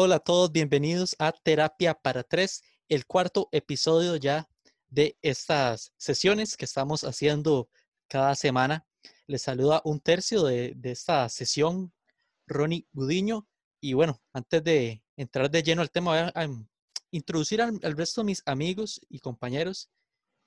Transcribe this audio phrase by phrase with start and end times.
[0.00, 4.48] Hola a todos, bienvenidos a Terapia para Tres, el cuarto episodio ya
[4.86, 7.68] de estas sesiones que estamos haciendo
[8.06, 8.86] cada semana.
[9.26, 11.92] Les saluda un tercio de, esta sesión,
[12.46, 13.48] Ronnie Gudiño.
[13.80, 16.48] Y bueno, antes de entrar de lleno al tema, voy a,
[17.10, 19.90] introducir al, resto de mis amigos y compañeros.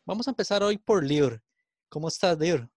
[0.05, 1.43] Vamos a empezar hoy por Lior.
[1.89, 2.69] ¿Cómo estás, Lior?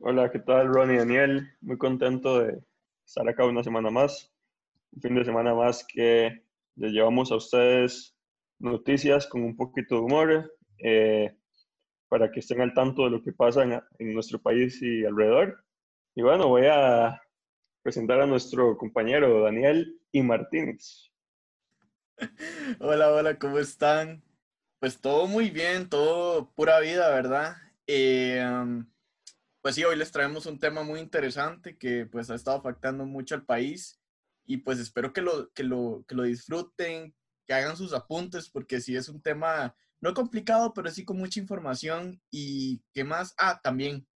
[0.00, 1.48] Hola, ¿qué tal, Ronnie Daniel?
[1.62, 2.62] Muy contento de
[3.06, 4.33] estar acá una semana más.
[4.94, 6.44] Un fin de semana más que
[6.76, 8.16] les llevamos a ustedes
[8.60, 11.36] noticias con un poquito de humor eh,
[12.08, 13.64] para que estén al tanto de lo que pasa
[13.98, 15.64] en, nuestro país y alrededor.
[16.14, 17.20] Y bueno, voy a
[17.82, 21.10] presentar a nuestro compañero Daniel y Martínez.
[22.78, 24.22] Hola, hola, ¿cómo están?
[24.78, 27.56] Pues todo muy bien, todo pura vida, ¿verdad?
[27.88, 28.46] Eh,
[29.60, 33.34] pues sí, hoy les traemos un tema muy interesante que pues ha estado afectando mucho
[33.34, 34.00] al país
[34.46, 37.14] y pues espero que lo, que lo, que lo disfruten,
[37.46, 41.40] que hagan sus apuntes, porque sí es un tema no complicado, pero sí con mucha
[41.40, 44.06] información y qué más, ah, también,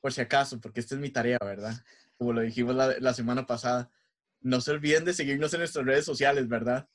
[0.00, 1.74] por si acaso, porque esta es mi tarea, ¿verdad?
[2.18, 3.90] Como lo dijimos la, la semana pasada,
[4.40, 6.88] no se olviden de seguirnos en nuestras redes sociales, ¿verdad?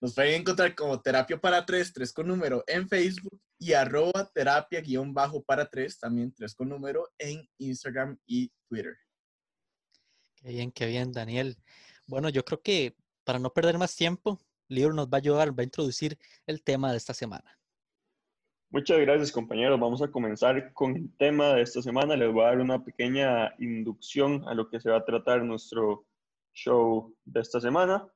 [0.00, 4.80] Nos pueden encontrar como Terapia para Tres, tres con número en Facebook y arroba terapia
[4.80, 8.96] guion bajo para tres, también tres con número en Instagram y Twitter.
[10.44, 11.56] Qué bien, qué bien, Daniel.
[12.06, 15.62] Bueno, yo creo que para no perder más tiempo, Libro nos va a ayudar, va
[15.62, 17.58] a introducir el tema de esta semana.
[18.68, 19.80] Muchas gracias, compañeros.
[19.80, 22.14] Vamos a comenzar con el tema de esta semana.
[22.14, 26.04] Les voy a dar una pequeña inducción a lo que se va a tratar nuestro
[26.52, 28.06] show de esta semana.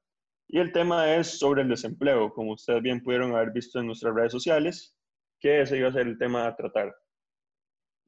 [0.49, 4.15] Y el tema es sobre el desempleo, como ustedes bien pudieron haber visto en nuestras
[4.15, 4.95] redes sociales,
[5.41, 6.95] que ese iba a ser el tema a tratar.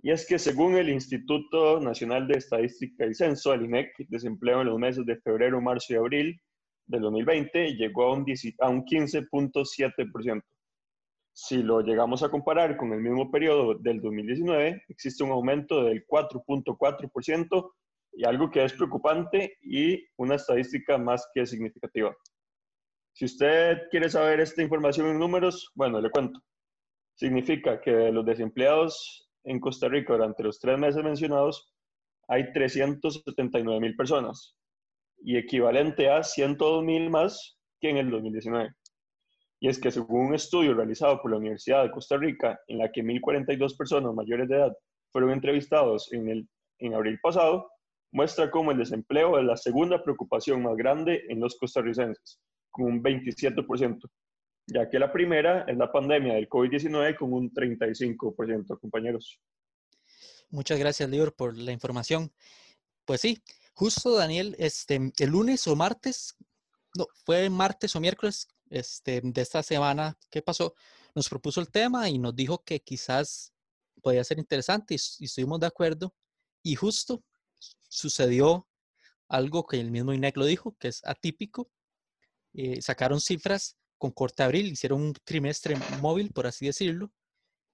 [0.03, 4.69] Y es que según el Instituto Nacional de Estadística y Censo, el INEC, desempleo en
[4.69, 6.41] los meses de febrero, marzo y abril
[6.87, 8.25] del 2020 llegó a un,
[8.61, 10.43] a un 15.7%.
[11.33, 16.07] Si lo llegamos a comparar con el mismo periodo del 2019, existe un aumento del
[16.07, 17.73] 4.4%
[18.13, 22.17] y algo que es preocupante y una estadística más que significativa.
[23.13, 26.41] Si usted quiere saber esta información en números, bueno, le cuento.
[27.15, 31.73] Significa que los desempleados en Costa Rica durante los tres meses mencionados
[32.29, 34.57] hay 379 mil personas
[35.23, 38.71] y equivalente a 102 mil más que en el 2019.
[39.61, 42.91] Y es que según un estudio realizado por la Universidad de Costa Rica, en la
[42.91, 44.77] que 1.042 personas mayores de edad
[45.13, 46.49] fueron entrevistados en, el,
[46.79, 47.71] en abril pasado,
[48.13, 52.41] muestra cómo el desempleo es la segunda preocupación más grande en los costarricenses,
[52.71, 54.01] con un 27%,
[54.67, 59.41] ya que la primera es la pandemia del COVID-19 con un 35%, compañeros.
[60.51, 62.33] Muchas gracias, Lior, por la información.
[63.05, 66.37] Pues sí, justo Daniel, este, el lunes o martes,
[66.97, 70.75] no, fue martes o miércoles este, de esta semana que pasó,
[71.15, 73.53] nos propuso el tema y nos dijo que quizás
[74.03, 76.15] podía ser interesante y estuvimos de acuerdo.
[76.63, 77.23] Y justo
[77.89, 78.69] sucedió
[79.29, 81.71] algo que el mismo INEC lo dijo, que es atípico.
[82.53, 87.13] Eh, sacaron cifras con corte de abril, hicieron un trimestre móvil, por así decirlo,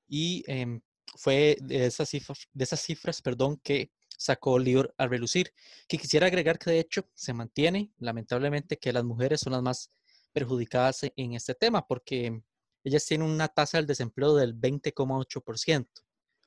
[0.08, 0.80] y em,
[1.16, 5.52] fue de esas cifras, de esas cifras perdón, que sacó Lior a relucir.
[5.88, 9.90] Que quisiera agregar que de hecho se mantiene, lamentablemente, que las mujeres son las más
[10.32, 12.42] perjudicadas e, en este tema, porque
[12.82, 15.86] ellas tienen una tasa del desempleo del 20,8%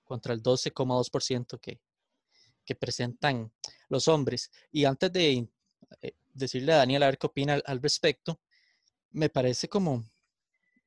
[0.04, 1.80] contra el 12,2% que,
[2.66, 3.52] que presentan
[3.88, 4.52] los hombres.
[4.72, 5.48] Y antes de
[6.02, 8.42] eh, decirle a Daniel a ver qué opina al, respecto,
[9.12, 10.04] me parece como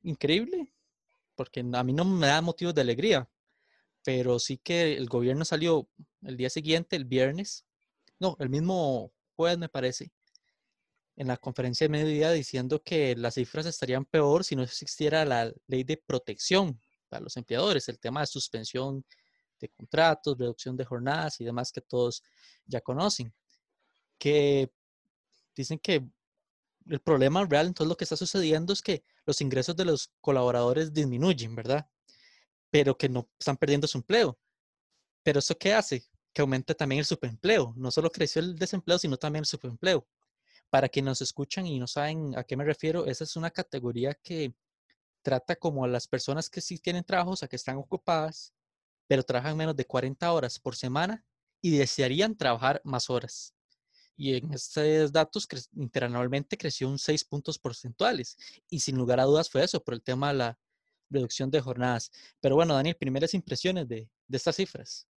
[0.03, 0.73] increíble,
[1.35, 3.29] porque a mí no me da motivos de alegría,
[4.03, 5.89] pero sí que el gobierno salió
[6.21, 7.65] el día siguiente, el viernes,
[8.19, 10.11] no, el mismo jueves me parece,
[11.15, 15.53] en la conferencia de mediodía diciendo que las cifras estarían peor si no existiera la
[15.67, 19.05] ley de protección para los empleadores, el tema de suspensión
[19.59, 22.23] de contratos, reducción de jornadas y demás que todos
[22.65, 23.33] ya conocen.
[24.17, 24.71] Que
[25.55, 26.05] dicen que
[26.89, 30.93] el problema real, entonces lo que está sucediendo es que los ingresos de los colaboradores
[30.93, 31.87] disminuyen, ¿verdad?
[32.69, 34.37] Pero que no están perdiendo su empleo.
[35.23, 36.05] Pero eso qué hace?
[36.33, 37.73] Que aumente también el subempleo.
[37.77, 40.07] No solo creció el desempleo, sino también el subempleo.
[40.69, 44.13] Para quienes nos escuchan y no saben a qué me refiero, esa es una categoría
[44.15, 44.53] que
[45.21, 48.53] trata como a las personas que sí tienen trabajos, a que están ocupadas,
[49.07, 51.23] pero trabajan menos de 40 horas por semana
[51.61, 53.53] y desearían trabajar más horas.
[54.15, 58.37] Y en estos datos interanualmente creció un 6 puntos porcentuales.
[58.69, 60.59] Y sin lugar a dudas fue eso, por el tema de la
[61.09, 62.11] reducción de jornadas.
[62.39, 65.07] Pero bueno, Daniel, primeras impresiones de, estas cifras.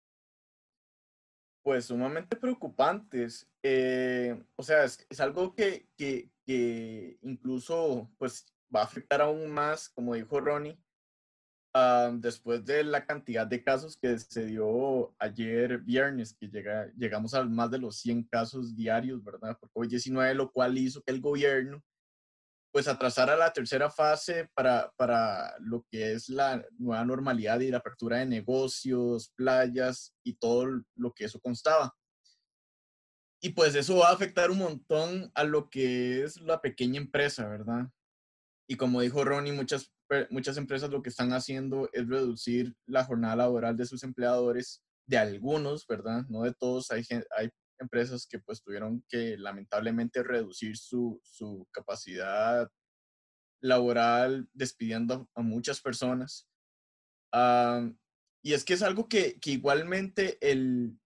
[1.63, 3.49] Pues sumamente preocupantes.
[3.63, 9.51] Eh, o sea, es, es algo que, que, que, incluso pues, va a afectar aún
[9.51, 10.79] más, como dijo Ronnie,
[11.77, 17.35] uh, después de la cantidad de casos que se dio ayer viernes, que llega, llegamos
[17.35, 19.59] a más de los 100 casos diarios, ¿verdad?
[19.59, 21.83] Por COVID-19, lo cual hizo que el gobierno
[22.77, 27.71] pues atrasar a la tercera fase para, para lo que es la nueva normalidad y
[27.71, 31.97] la apertura de negocios, playas y todo lo que eso constaba.
[33.41, 37.49] Y pues eso va a afectar un montón a lo que es la pequeña empresa,
[37.49, 37.89] ¿verdad?
[38.69, 39.91] Y como dijo Ronnie, muchas,
[40.31, 45.19] muchas empresas lo que están haciendo es reducir la jornada laboral de sus empleadores, de
[45.19, 46.25] algunos, ¿verdad?
[46.29, 47.05] No de todos, hay,
[47.37, 52.69] hay empresas que pues tuvieron que lamentablemente reducir su, su capacidad
[53.63, 56.49] laboral despidiendo a muchas personas.
[58.43, 60.99] y es que es algo que, que igualmente el,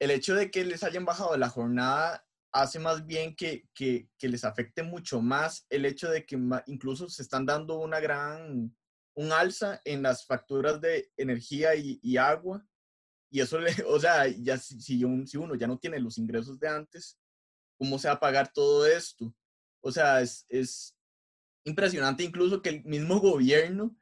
[0.00, 4.28] el, hecho de que les hayan bajado la jornada hace más bien que, que, que,
[4.28, 8.74] les afecte mucho más el hecho de que incluso se están dando una gran,
[9.16, 12.64] un alza en las facturas de energía y, y agua
[13.34, 16.68] y eso, le, o sea, ya si, si, uno ya no tiene los ingresos de
[16.68, 17.18] antes,
[17.76, 19.34] ¿cómo se va a pagar todo esto?
[19.82, 20.96] O sea, es, es
[21.64, 23.96] impresionante incluso que el mismo gobierno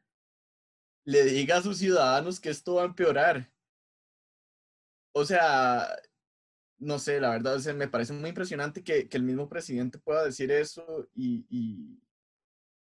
[1.06, 3.50] le diga a sus ciudadanos que esto va a empeorar.
[5.14, 5.88] O sea,
[6.82, 11.08] no sé, la verdad, me parece muy impresionante que, el mismo presidente pueda decir eso
[11.14, 11.46] y,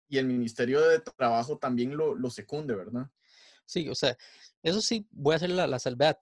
[0.09, 3.09] el Ministerio de Trabajo también lo, lo, secunde, ¿verdad?
[3.65, 4.17] Sí, o sea,
[4.61, 6.19] eso sí, voy a hacer la, la salvedad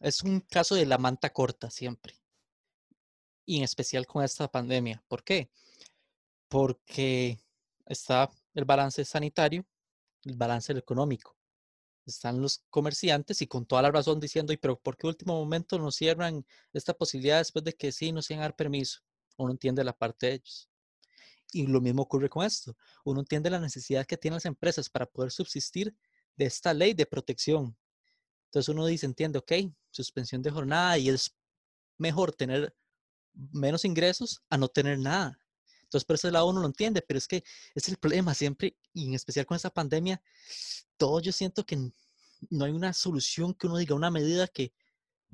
[0.00, 2.14] es un caso de la manta corta siempre.
[3.44, 5.02] Y en especial con esta pandemia.
[5.06, 5.50] ¿Por qué?
[6.48, 7.38] Porque
[7.86, 9.64] está el balance sanitario,
[10.24, 11.36] el balance económico.
[12.14, 15.78] Están los comerciantes y con toda la razón diciendo, ¿y pero por qué último momento
[15.78, 19.00] nos cierran esta posibilidad después de que sí nos iban a dar permiso?
[19.36, 20.68] Uno entiende la parte de ellos.
[21.52, 22.76] Y lo mismo ocurre con esto.
[23.04, 25.94] Uno entiende la necesidad que tienen las empresas para poder subsistir
[26.36, 27.76] de esta ley de protección
[28.50, 29.52] entonces uno dice, entiende, ok,
[29.92, 31.36] suspensión de jornada y es
[31.98, 32.74] mejor tener
[33.32, 35.39] menos ingresos a no tener nada.
[35.90, 37.42] Entonces, por ese lado uno lo entiende, pero es que
[37.74, 40.22] es el problema siempre, y en especial con esta pandemia,
[40.96, 41.76] todo yo siento que
[42.48, 44.72] no hay una solución que uno diga, una medida que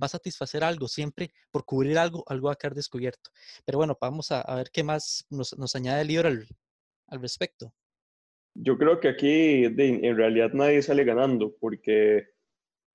[0.03, 3.31] va a satisfacer algo, siempre por cubrir algo, algo va a quedar descubierto.
[3.67, 6.47] Pero bueno, vamos a, ver qué más nos, añade el libro al,
[7.08, 7.75] al, respecto.
[8.55, 12.29] Yo creo que aquí en realidad nadie sale ganando, porque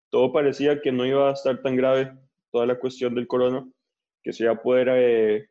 [0.09, 2.11] todo parecía que no iba a estar tan grave
[2.51, 3.71] toda la cuestión del corona,
[4.23, 5.49] que se iba a poder eh,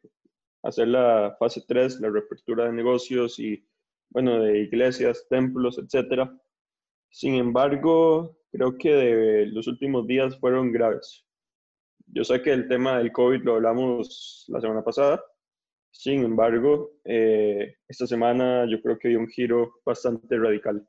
[0.62, 3.66] hacer la fase 3, la reapertura de negocios y,
[4.10, 6.30] bueno, de iglesias, templos, etc.
[7.10, 11.26] Sin embargo, creo que los últimos días fueron graves.
[12.06, 15.22] Yo sé que el tema del COVID lo hablamos la semana pasada,
[15.92, 20.86] sin embargo, eh, esta semana yo creo que dio un giro bastante radical.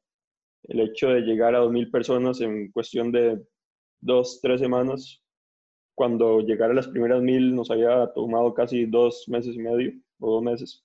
[0.63, 3.41] El hecho de llegar a 2.000 personas en cuestión de
[3.99, 5.20] dos, tres semanas.
[6.01, 10.31] Cuando llegar a las primeras mil nos había tomado casi dos meses y medio o
[10.31, 10.83] dos meses.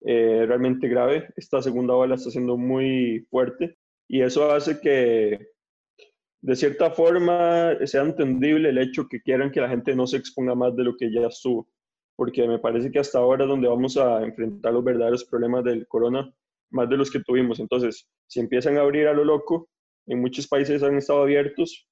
[0.00, 1.28] Eh, realmente grave.
[1.36, 3.76] Esta segunda ola está siendo muy fuerte
[4.08, 5.48] y eso hace que
[6.40, 10.54] de cierta forma sea entendible el hecho que quieran que la gente no se exponga
[10.54, 11.68] más de lo que ya estuvo,
[12.16, 15.86] porque me parece que hasta ahora es donde vamos a enfrentar los verdaderos problemas del
[15.86, 16.34] corona,
[16.70, 17.60] más de los que tuvimos.
[17.60, 19.68] Entonces, si empiezan a abrir a lo loco,
[20.06, 21.86] en muchos países han estado abiertos,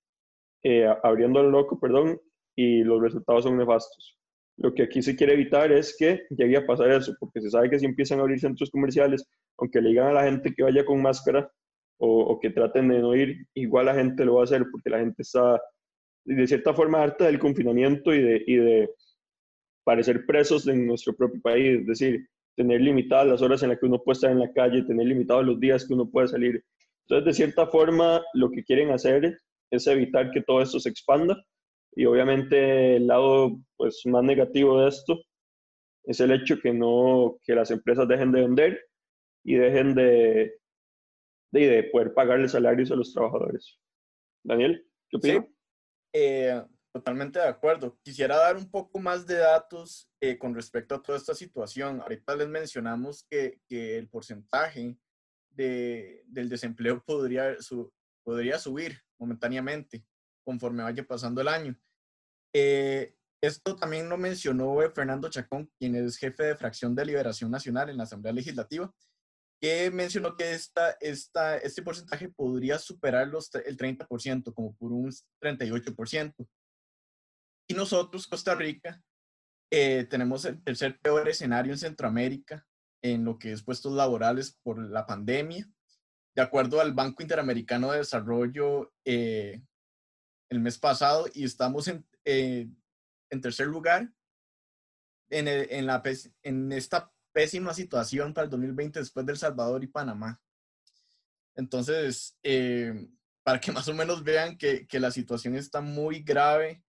[0.63, 2.19] eh, abriendo al loco, perdón,
[2.57, 4.19] y los resultados son nefastos.
[4.57, 7.71] Lo que aquí se quiere evitar es que llegue a pasar eso, porque se sabe
[7.71, 10.85] que si empiezan a abrir centros comerciales, aunque le digan a la gente que vaya
[10.85, 11.51] con máscara
[11.99, 14.99] o, que traten de no ir, igual la gente lo va a hacer porque la
[14.99, 15.61] gente está
[16.25, 18.91] de cierta forma harta del confinamiento y de, y de
[19.85, 23.87] parecer presos en nuestro propio país, es decir, tener limitadas las horas en las que
[23.87, 26.65] uno puede estar en la calle, tener limitados los días que uno puede salir.
[27.07, 29.39] Entonces, de cierta forma, lo que quieren hacer
[29.71, 31.37] es evitar que todo esto se expanda.
[31.97, 35.21] Y obviamente el lado pues, más negativo de esto
[36.05, 38.87] es el hecho que, no, que las empresas dejen de vender
[39.45, 40.59] y dejen de,
[41.53, 43.79] de, poder pagarle salarios a los trabajadores.
[44.43, 45.47] Daniel, ¿qué opinas?
[46.13, 47.99] Eh, totalmente de acuerdo.
[48.03, 52.01] Quisiera dar un poco más de datos eh, con respecto a toda esta situación.
[52.01, 54.99] Ahorita les mencionamos que, que el porcentaje
[55.51, 60.05] de, del desempleo podría, su, podría subir momentáneamente
[60.45, 61.77] conforme vaya pasando el año.
[62.55, 67.91] Eh, esto también lo mencionó Fernando Chacón, quien es jefe de fracción de Liberación Nacional
[67.91, 68.91] en la Asamblea Legislativa,
[69.61, 75.13] que mencionó que esta, esta, este porcentaje podría superar los, el 30%, como por un
[75.43, 76.35] 38%.
[77.69, 79.03] Y nosotros, Costa Rica,
[79.71, 82.67] eh, tenemos el tercer peor escenario en Centroamérica
[83.03, 85.69] en lo que es puestos laborales por la pandemia.
[86.35, 89.63] De acuerdo al Banco Interamericano de Desarrollo, eh,
[90.51, 92.69] el mes pasado, y estamos en, eh,
[93.31, 94.13] en tercer lugar
[95.31, 96.03] en, en, la,
[96.43, 100.41] en esta pésima situación para el 2020 después de El Salvador y Panamá.
[101.57, 103.09] Entonces, eh,
[103.43, 106.83] para que más o menos vean que, que, la situación está muy grave,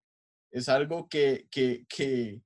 [0.51, 2.41] es algo que, que, que,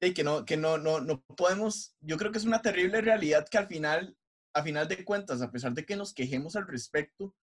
[0.00, 3.58] que, no, que no, no, no podemos, yo creo que es una terrible realidad que
[3.58, 4.16] al final,
[4.54, 7.34] a final de cuentas, a pesar de que nos quejemos al respecto,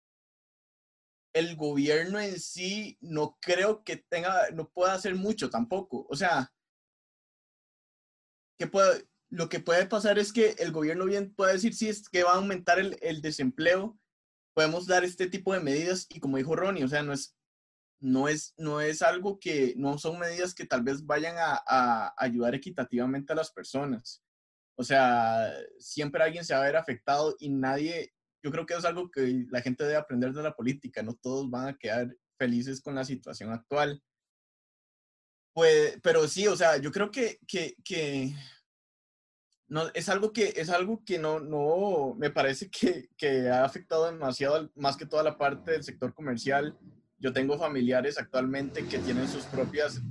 [1.33, 6.05] el gobierno en sí no creo que tenga, no pueda hacer mucho tampoco.
[6.09, 6.53] O sea,
[8.57, 12.07] que puede, lo que puede pasar es que el gobierno bien puede decir si es
[12.07, 13.99] que va a aumentar el, el, desempleo,
[14.53, 17.35] podemos dar este tipo de medidas y como dijo Ronnie, o sea, no es,
[17.99, 22.13] no es, no es algo que, no son medidas que tal vez vayan a, a
[22.17, 24.23] ayudar equitativamente a las personas.
[24.75, 28.13] O sea, siempre alguien se va a ver afectado y nadie,
[28.43, 31.49] yo creo que es algo que la gente debe aprender de la política, no todos
[31.49, 34.03] van a quedar felices con la situación actual.
[35.53, 38.33] Pues, pero sí, o sea, yo creo que, que, que
[39.67, 44.11] no, es algo que, es algo que no, no me parece que, que, ha afectado
[44.11, 46.77] demasiado, más que toda la parte del sector comercial.
[47.19, 50.01] Yo tengo familiares actualmente que tienen sus propias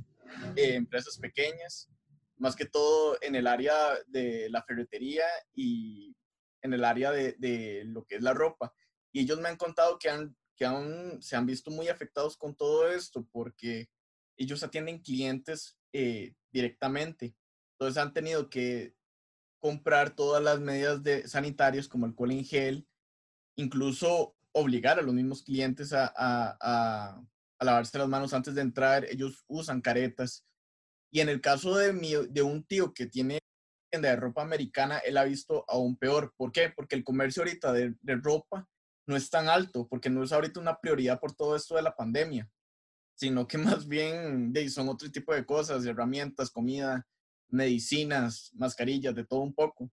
[0.56, 1.90] eh, empresas pequeñas,
[2.38, 3.74] más que todo en el área
[4.06, 5.24] de la ferretería
[5.54, 6.16] y
[6.62, 8.72] en el área de, de lo que es la ropa.
[9.12, 12.54] Y ellos me han contado que, han, que aún se han visto muy afectados con
[12.54, 13.90] todo esto porque
[14.36, 17.34] ellos atienden clientes eh, directamente.
[17.74, 18.94] Entonces han tenido que
[19.60, 22.88] comprar todas las medidas de sanitarias como alcohol en gel,
[23.56, 27.22] incluso obligar a los mismos clientes a, a, a,
[27.58, 29.04] a, lavarse las manos antes de entrar.
[29.04, 30.44] Ellos usan caretas.
[31.10, 33.38] Y en el caso de, mi, de un tío que tiene
[33.92, 36.32] tienda de ropa americana, él ha visto aún peor.
[36.36, 36.72] ¿Por qué?
[36.74, 38.66] Porque el comercio ahorita de, de ropa
[39.06, 41.94] no es tan alto, porque no es ahorita una prioridad por todo esto de la
[41.94, 42.50] pandemia,
[43.14, 47.06] sino que más bien son otro tipo de cosas, herramientas, comida,
[47.50, 49.90] medicinas, mascarillas, de todo un poco.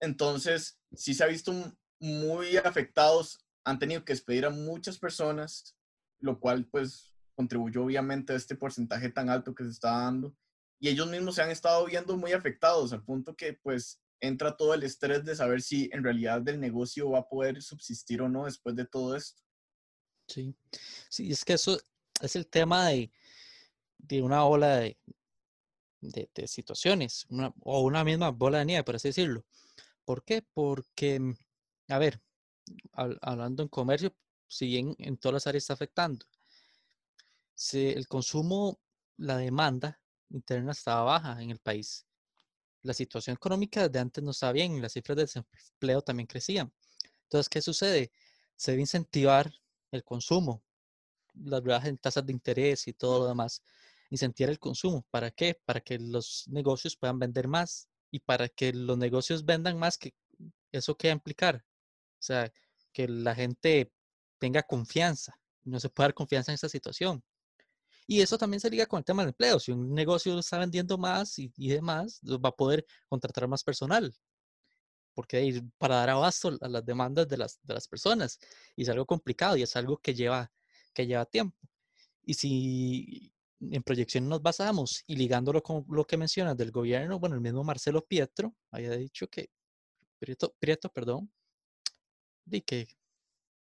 [0.00, 1.52] Entonces, sí se ha visto
[2.00, 5.76] muy afectados, han tenido que despedir a muchas personas,
[6.20, 10.34] lo cual pues contribuyó obviamente a este porcentaje tan alto que se está dando.
[10.78, 14.74] Y ellos mismos se han estado viendo muy afectados al punto que pues entra todo
[14.74, 18.44] el estrés de saber si en realidad el negocio va a poder subsistir o no
[18.44, 19.42] después de todo esto.
[20.28, 20.54] Sí,
[21.08, 21.78] sí, es que eso
[22.20, 23.12] es el tema de,
[23.98, 24.98] de una ola de,
[26.00, 27.26] de, situaciones,
[27.60, 29.44] o una misma bola de nieve, por así decirlo.
[30.04, 30.42] ¿Por qué?
[30.54, 31.34] Porque, mm,
[31.88, 32.20] a ver,
[32.92, 34.14] hablando en comercio,
[34.48, 36.26] si bien en todas las áreas está afectando,
[37.72, 38.80] el consumo,
[39.16, 42.06] la demanda interna estaba baja en el país.
[42.82, 46.72] La situación económica de antes no estaba bien, las cifras de desempleo también crecían.
[47.24, 48.12] Entonces, ¿qué sucede?
[48.56, 49.52] Se debe incentivar
[49.90, 50.62] el consumo,
[51.34, 51.62] las
[52.00, 53.62] tasas de interés y todo lo demás
[54.10, 55.04] incentivar el consumo.
[55.10, 55.60] ¿Para qué?
[55.64, 60.14] Para que los negocios puedan vender más y para que los negocios vendan más, que
[60.72, 61.64] ¿eso qué a implicar?
[62.18, 62.52] O sea,
[62.92, 63.92] que la gente
[64.38, 65.38] tenga confianza.
[65.64, 67.22] No se puede dar confianza en esta situación.
[68.06, 69.58] Y eso también se liga con el tema del empleo.
[69.58, 74.14] Si un negocio está vendiendo más y, demás, pues, va a poder contratar más personal.
[75.14, 78.38] Porque para dar abasto a las demandas de las, de las personas.
[78.76, 80.52] Y es algo complicado y es algo que lleva,
[80.94, 81.58] que lleva tiempo.
[82.22, 87.34] Y si en proyección nos basamos y ligándolo con lo que mencionas del gobierno, bueno,
[87.34, 89.50] el mismo Marcelo Pietro había dicho que,
[90.18, 91.30] Prieto, Prieto perdón,
[92.44, 92.88] di que,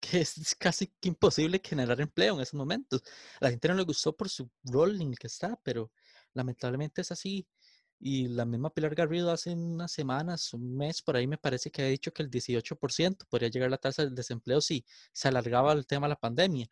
[0.03, 3.01] que es casi que imposible generar empleo en esos momentos.
[3.39, 5.91] A la gente no le gustó por su rol en el que está, pero
[6.33, 7.47] lamentablemente es así.
[7.99, 11.83] Y la misma Pilar Garrido hace unas semanas, un mes, por ahí me parece que
[11.83, 15.87] ha dicho que el 18% podría llegar la tasa del desempleo si se alargaba el
[15.87, 16.67] tema de la pandemia.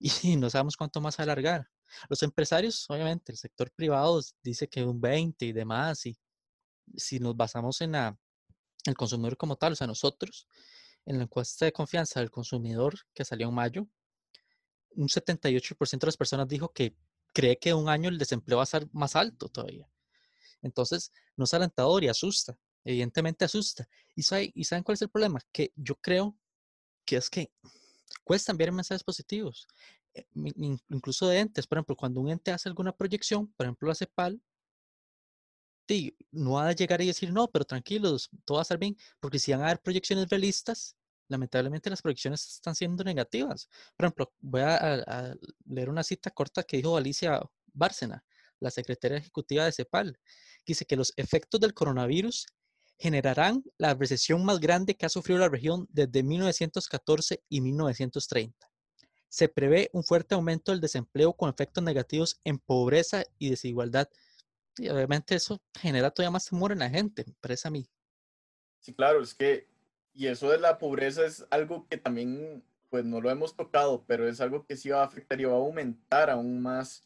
[0.22, 1.68] Y no sabemos cuánto más alargar.
[2.08, 6.16] Los empresarios, obviamente, el sector privado dice que un 20 y demás, y
[6.96, 10.46] si nos basamos en el consumidor como tal, o sea, nosotros,
[11.08, 13.88] en la encuesta de confianza del consumidor que salió en mayo,
[14.90, 16.94] un 78% de las personas dijo que
[17.32, 19.88] cree que un año el desempleo va a ser más alto todavía.
[20.60, 23.88] Entonces, no es alentador y asusta, evidentemente asusta.
[24.14, 24.22] ¿Y,
[24.54, 25.40] ¿Y saben cuál es el problema?
[25.50, 26.36] Que yo creo
[27.06, 27.50] que es que
[28.22, 29.66] cuesta enviar mensajes positivos.
[30.12, 30.26] Eh,
[30.90, 34.42] incluso de entes, por ejemplo, cuando un ente hace alguna proyección, por ejemplo la CEPAL,
[36.30, 39.38] no va a llegar y decir, no, pero tranquilos, todo va a estar bien, porque
[39.38, 40.96] si van a haber proyecciones realistas,
[41.28, 43.68] lamentablemente las proyecciones están siendo negativas.
[43.96, 45.34] Por ejemplo, voy a,
[45.66, 47.40] leer una cita corta que dijo Alicia
[47.72, 48.24] Bárcena,
[48.60, 50.18] la secretaria ejecutiva de CEPAL.
[50.66, 52.46] Dice que los efectos del coronavirus
[52.98, 58.70] generarán la recesión más grande que ha sufrido la región desde 1914 y 1930.
[59.28, 64.08] Se prevé un fuerte aumento del desempleo con efectos negativos en pobreza y desigualdad.
[64.78, 67.88] Y obviamente eso genera todavía más temor en la gente, me parece a mí.
[68.80, 69.68] Sí, claro, es que,
[70.18, 74.28] y eso de la pobreza es algo que también, pues no lo hemos tocado, pero
[74.28, 77.04] es algo que sí va a afectar y va a aumentar aún más.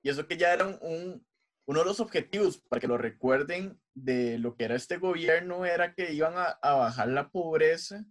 [0.00, 1.26] Y eso que ya era un,
[1.66, 5.92] uno de los objetivos, para que lo recuerden, de lo que era este gobierno, era
[5.92, 8.04] que iban a, bajar la pobreza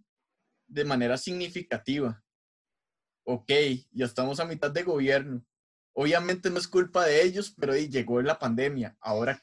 [0.66, 2.22] de manera significativa.
[3.24, 3.50] Ok,
[3.90, 5.42] ya estamos a mitad de gobierno.
[5.94, 8.98] Obviamente no es culpa de ellos, pero ahí llegó la pandemia.
[9.00, 9.42] Ahora,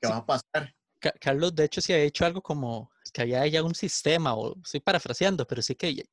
[0.00, 0.74] ¿qué va a pasar?
[1.20, 4.80] Carlos, de hecho, sí ha hecho algo como que había ya un sistema, o estoy
[4.80, 6.04] parafraseando, pero sí que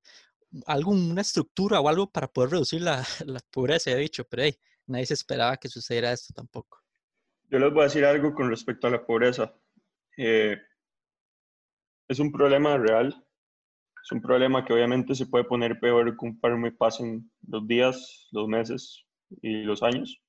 [0.68, 4.56] alguna estructura o algo para poder reducir la, la pobreza, ha dicho, pero hey,
[4.86, 6.80] nadie se esperaba que sucediera esto tampoco.
[7.50, 9.54] Yo les voy a decir algo con respecto a la pobreza.
[10.16, 10.58] Eh,
[12.08, 13.08] es un problema real,
[14.04, 19.06] es un problema que obviamente se puede poner peor conforme pasen los días, los meses
[19.42, 20.22] y los años.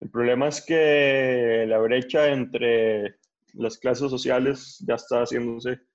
[0.00, 3.18] El problema es que la brecha entre
[3.54, 5.87] las clases sociales ya está haciéndose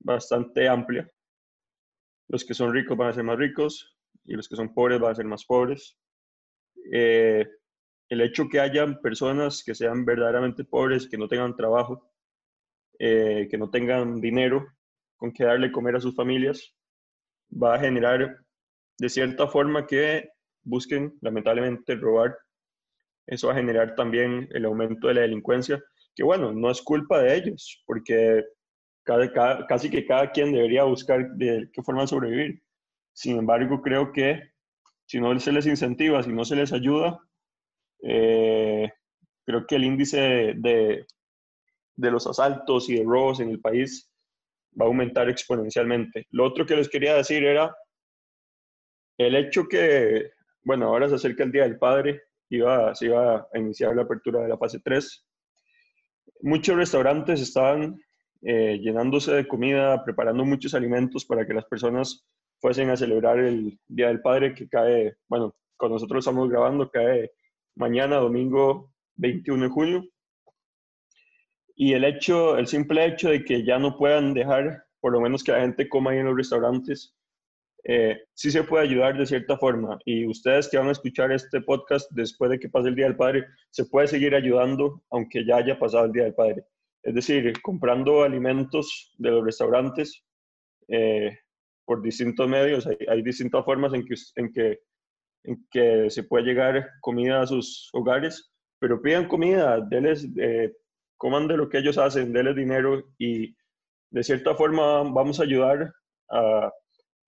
[0.00, 1.10] bastante amplia.
[2.28, 5.12] Los que son ricos van a ser más ricos y los que son pobres van
[5.12, 5.96] a ser más pobres.
[6.92, 7.46] Eh,
[8.08, 12.10] el hecho que hayan personas que sean verdaderamente pobres, que no tengan trabajo,
[12.98, 14.66] eh, que no tengan dinero
[15.16, 16.74] con que darle comer a sus familias,
[17.50, 18.38] va a generar
[18.98, 20.28] de cierta forma que
[20.62, 22.36] busquen lamentablemente robar.
[23.26, 25.82] Eso va a generar también el aumento de la delincuencia,
[26.14, 28.44] que bueno, no es culpa de ellos, porque
[29.06, 32.62] casi que cada quien debería buscar de qué forma sobrevivir.
[33.12, 34.50] Sin embargo, creo que
[35.06, 37.18] si no se les incentiva, si no se les ayuda,
[38.02, 38.90] eh,
[39.44, 41.06] creo que el índice de,
[41.94, 44.10] de los asaltos y de robos en el país
[44.78, 46.26] va a aumentar exponencialmente.
[46.30, 47.74] Lo otro que les quería decir era
[49.18, 50.30] el hecho que,
[50.62, 54.42] bueno, ahora se acerca el Día del Padre, iba, se iba a iniciar la apertura
[54.42, 55.26] de la fase 3.
[56.42, 57.96] Muchos restaurantes estaban
[58.42, 62.26] eh, llenándose de comida, preparando muchos alimentos para que las personas
[62.60, 67.32] fuesen a celebrar el Día del Padre que cae, bueno, con nosotros estamos grabando, cae
[67.74, 70.04] mañana, domingo 21 de junio.
[71.74, 75.44] Y el hecho, el simple hecho de que ya no puedan dejar, por lo menos
[75.44, 77.14] que la gente coma ahí en los restaurantes,
[77.84, 79.98] eh, sí se puede ayudar de cierta forma.
[80.04, 83.16] Y ustedes que van a escuchar este podcast después de que pase el Día del
[83.16, 86.64] Padre, se puede seguir ayudando aunque ya haya pasado el Día del Padre.
[87.06, 90.24] Es decir, comprando alimentos de los restaurantes
[90.88, 91.38] eh,
[91.84, 92.88] por distintos medios.
[93.08, 94.80] Hay, distintas formas en que,
[95.44, 100.72] en que se puede llegar comida a sus hogares, pero pidan comida, denles, eh,
[101.16, 103.54] coman de lo que ellos hacen, denles dinero y
[104.10, 105.92] de cierta forma vamos a ayudar
[106.28, 106.72] a,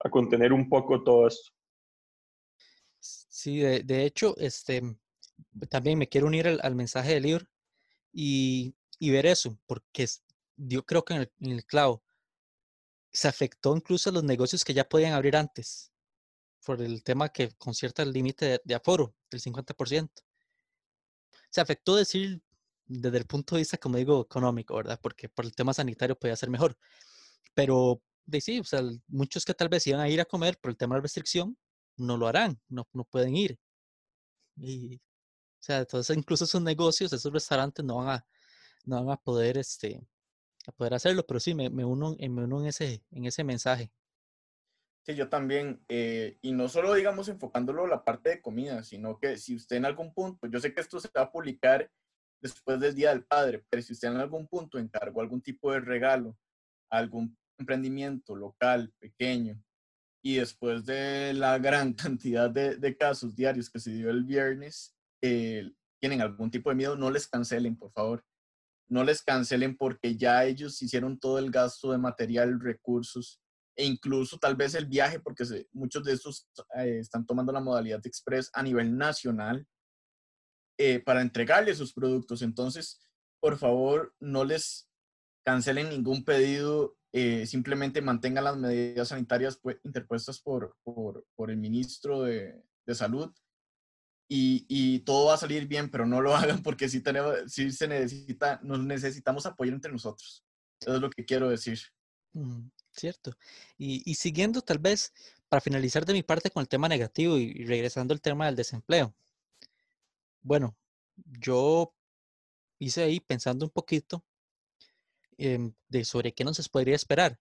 [0.01, 1.53] a contener un poco todo esto.
[2.99, 4.83] Sí, de, de, hecho, este,
[5.71, 7.45] también me quiero unir al, al mensaje del libro
[8.13, 10.07] y, y, ver eso, porque
[10.57, 12.03] yo creo que en el, en el clavo
[13.13, 15.93] se afectó incluso a los negocios que ya podían abrir antes
[16.65, 20.11] por el tema que concierta el límite de, aforo, del 50%.
[21.51, 22.43] Se afectó decir
[22.85, 24.99] desde el punto de vista, como digo, económico, ¿verdad?
[25.03, 26.77] Porque por el tema sanitario podía ser mejor.
[27.55, 30.71] Pero de sí, o sea, muchos que tal vez iban a ir a comer por
[30.71, 31.57] el tema de la restricción,
[31.97, 33.59] no lo harán, no, no pueden ir.
[34.57, 35.01] Y, o
[35.61, 38.27] sea, entonces incluso esos negocios, esos restaurantes no van a,
[38.89, 40.01] no van a poder, este,
[40.67, 43.93] a poder hacerlo, pero sí, me, me, uno, me uno en ese, en ese mensaje.
[45.05, 45.83] Sí, yo también.
[45.89, 49.87] Eh, y no solo, digamos, enfocándolo la parte de comida, sino que si usted en
[49.87, 51.91] algún punto, yo sé que esto se va a publicar
[52.43, 55.81] después del Día del Padre, pero si usted en algún punto encargó algún tipo de
[55.81, 56.37] regalo,
[56.91, 59.63] algún emprendimiento local, pequeño,
[60.23, 64.95] y después de la gran cantidad de, de casos diarios que se dio el viernes,
[65.23, 68.25] eh, tienen algún tipo de miedo, no les cancelen, por favor.
[68.89, 73.41] No les cancelen porque ya ellos hicieron todo el gasto de material, recursos
[73.77, 78.05] e incluso tal vez el viaje, porque muchos de estos eh, están tomando la modalidad
[78.05, 79.67] express a nivel nacional
[80.79, 82.43] eh, para entregarle sus productos.
[82.43, 83.01] Entonces,
[83.41, 84.91] por favor, no les
[85.45, 91.57] cancelen ningún pedido, eh, simplemente mantengan las medidas sanitarias pues, interpuestas por, por, por, el
[91.57, 93.33] ministro de, de Salud
[94.29, 97.03] y, todo va a salir bien, pero no lo hagan porque sí,
[97.73, 100.45] se necesita, nos necesitamos apoyar entre nosotros.
[100.81, 101.81] Eso es lo que quiero decir.
[102.93, 103.33] Cierto.
[103.77, 105.13] Y, siguiendo tal vez,
[105.49, 109.15] para finalizar de mi parte con el tema negativo y, regresando al tema del desempleo.
[110.43, 110.77] Bueno,
[111.17, 111.93] yo
[112.79, 114.25] hice ahí pensando un poquito
[115.37, 117.41] em, de sobre qué nos podría esperar.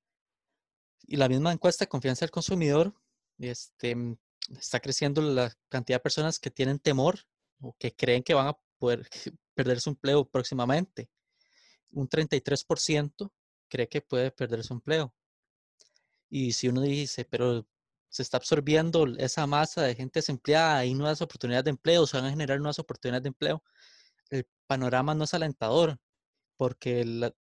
[1.05, 2.93] Y la misma encuesta de confianza del consumidor
[3.39, 4.17] este, mm,
[4.59, 7.19] está creciendo la cantidad de personas que tienen temor
[7.59, 9.07] o que creen que van a poder
[9.53, 11.09] perder su empleo próximamente.
[11.91, 13.31] Un 33%
[13.69, 15.13] cree que puede perder su empleo.
[16.29, 17.67] Y si uno dice, pero
[18.09, 22.25] se está absorbiendo esa masa de gente desempleada, hay nuevas oportunidades de empleo, se van
[22.25, 23.63] a generar nuevas oportunidades de empleo,
[24.29, 25.99] el panorama no es alentador,
[26.57, 27.33] porque la,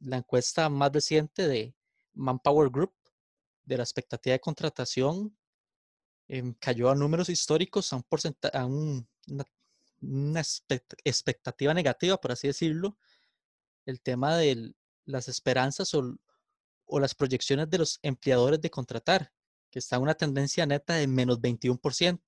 [0.00, 1.74] encuesta más reciente de
[2.12, 2.94] Manpower Group
[3.64, 5.36] de la expectativa de contratación
[6.28, 8.04] em, cayó a números históricos, a, un
[8.52, 8.66] a
[10.00, 10.42] una,
[11.04, 12.96] expectativa negativa, por así decirlo.
[13.86, 16.16] El tema de las esperanzas o,
[16.86, 19.32] o las proyecciones de los empleadores de contratar,
[19.70, 22.20] que está en una tendencia neta de menos 21%.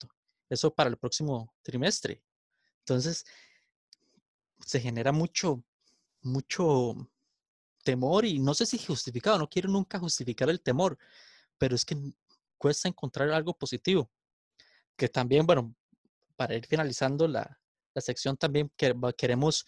[0.48, 2.22] Eso para el próximo trimestre.
[2.80, 3.24] Entonces,
[4.64, 5.62] se genera mucho,
[6.22, 7.08] mucho
[7.82, 10.98] temor y no sé si justificado, no quiero nunca justificar el temor,
[11.56, 11.96] pero es que
[12.58, 14.10] cuesta encontrar algo positivo.
[14.96, 15.74] Que también, bueno,
[16.36, 17.60] para ir finalizando la,
[17.94, 18.70] la sección, también
[19.16, 19.66] queremos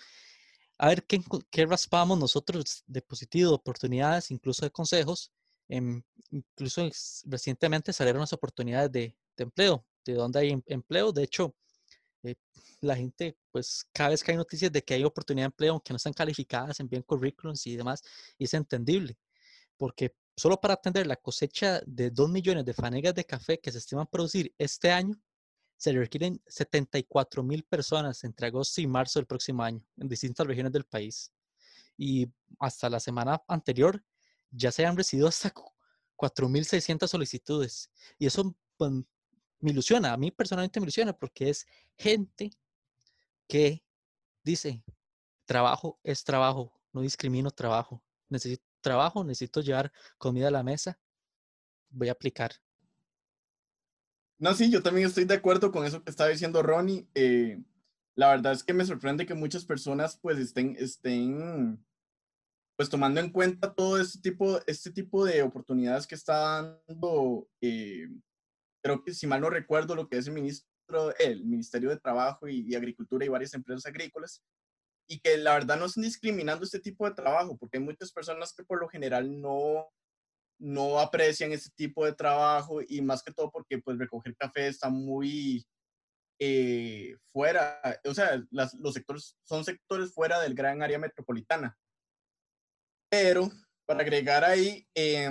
[0.79, 1.21] a ver qué,
[1.51, 5.33] qué, raspamos nosotros de positivo, de oportunidades, incluso de consejos.
[5.69, 6.89] Em, incluso
[7.25, 11.13] recientemente salieron las oportunidades de, de empleo, de dónde hay em, empleo.
[11.13, 11.55] De hecho,
[12.23, 12.37] eh,
[12.81, 15.93] la gente, pues cada vez que hay noticias de que hay oportunidad de empleo, aunque
[15.93, 18.03] no están calificadas, envían currículums y demás,
[18.39, 19.19] y es entendible,
[19.77, 23.79] porque solo para atender la cosecha de 2 millones de fanegas de café que se
[23.79, 25.21] estiman producir este año,
[25.77, 30.73] se requieren 74 mil personas entre agosto y marzo del próximo año en distintas regiones
[30.73, 31.33] del país.
[31.97, 32.27] Y
[32.59, 34.03] hasta la semana anterior
[34.51, 35.53] ya se han recibido hasta
[36.17, 37.91] 4.600 solicitudes.
[38.19, 38.91] Y eso pues,
[39.61, 42.51] me ilusiona, a mí personalmente me ilusiona porque es gente
[43.49, 43.85] que
[44.45, 44.83] dice,
[45.45, 48.03] trabajo es trabajo, no discrimino trabajo.
[48.29, 50.99] Necesito trabajo, necesito llevar comida a la mesa,
[51.91, 52.53] voy a aplicar.
[54.39, 57.09] No, sí, yo también estoy de acuerdo con eso que estaba diciendo Ronnie.
[57.15, 57.61] Eh,
[58.15, 61.85] la verdad es que me sorprende que muchas personas pues estén, estén
[62.77, 68.09] pues tomando en cuenta todo este tipo, este tipo de oportunidades que está dando eh,
[68.83, 72.49] creo que si mal no recuerdo lo que es el ministro, el Ministerio de Trabajo
[72.49, 74.43] y, Agricultura y varias empresas agrícolas,
[75.09, 78.53] y que la verdad no están discriminando este tipo de trabajo, porque hay muchas personas
[78.53, 79.89] que por lo general no,
[80.61, 84.91] no aprecian este tipo de trabajo y más que todo porque pues recoger café está
[84.91, 85.67] muy
[86.39, 91.77] eh, fuera, o sea, los sectores son sectores fuera del gran área metropolitana.
[93.11, 93.51] Pero
[93.87, 95.31] para agregar ahí, eh,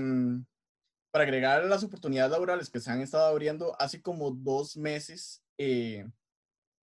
[1.11, 6.05] para agregar las oportunidades laborales que se han estado abriendo hace como dos meses, eh,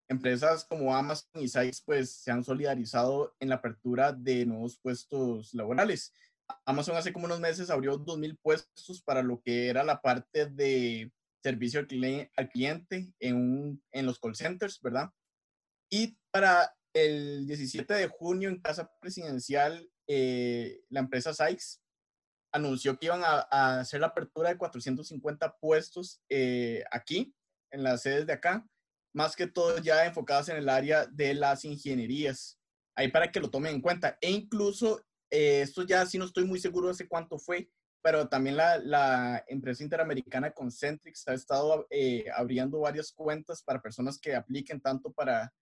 [0.09, 5.55] empresas como Amazon y Sykes pues se han solidarizado en la apertura de nuevos puestos
[5.55, 6.13] laborales.
[6.67, 11.11] Amazon hace como unos meses abrió 2.000 puestos para lo que era la parte de
[11.43, 15.11] servicio al, cliente en, en los call centers, ¿verdad?
[15.91, 21.81] Y para el 17 de junio en Casa Presidencial, eh, la empresa Sykes
[22.53, 27.35] anunció que iban a, hacer la apertura de 450 puestos eh, aquí,
[27.71, 28.67] en las sedes de acá,
[29.15, 32.59] más que todo ya enfocadas en el área de las ingenierías.
[32.95, 34.19] Ahí para que lo tomen en cuenta.
[34.21, 35.01] E incluso,
[35.31, 37.71] eh, esto ya sí no estoy muy seguro de cuánto fue,
[38.03, 44.19] pero también la, la empresa interamericana Concentrix ha estado eh, abriendo varias cuentas para personas
[44.19, 45.53] que apliquen tanto para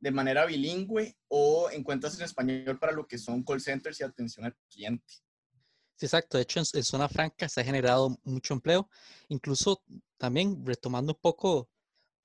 [0.00, 4.04] de manera bilingüe o en cuentas en español para lo que son call centers y
[4.04, 5.12] atención al cliente
[6.04, 6.36] exacto.
[6.36, 8.88] De hecho, en, zona franca se ha generado mucho empleo.
[9.28, 9.82] Incluso
[10.16, 11.68] también retomando un poco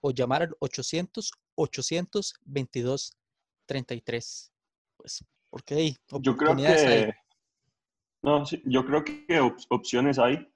[0.00, 3.16] o llamar al 800 822
[3.66, 4.52] 33.
[4.96, 7.14] Pues, porque hay yo creo que
[8.22, 10.50] No, yo creo que opciones hay.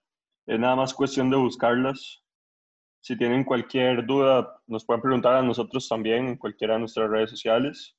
[0.46, 2.22] Es nada más cuestión de buscarlas.
[3.00, 7.30] Si tienen cualquier duda, nos pueden preguntar a nosotros también en cualquiera de nuestras redes
[7.30, 7.96] sociales.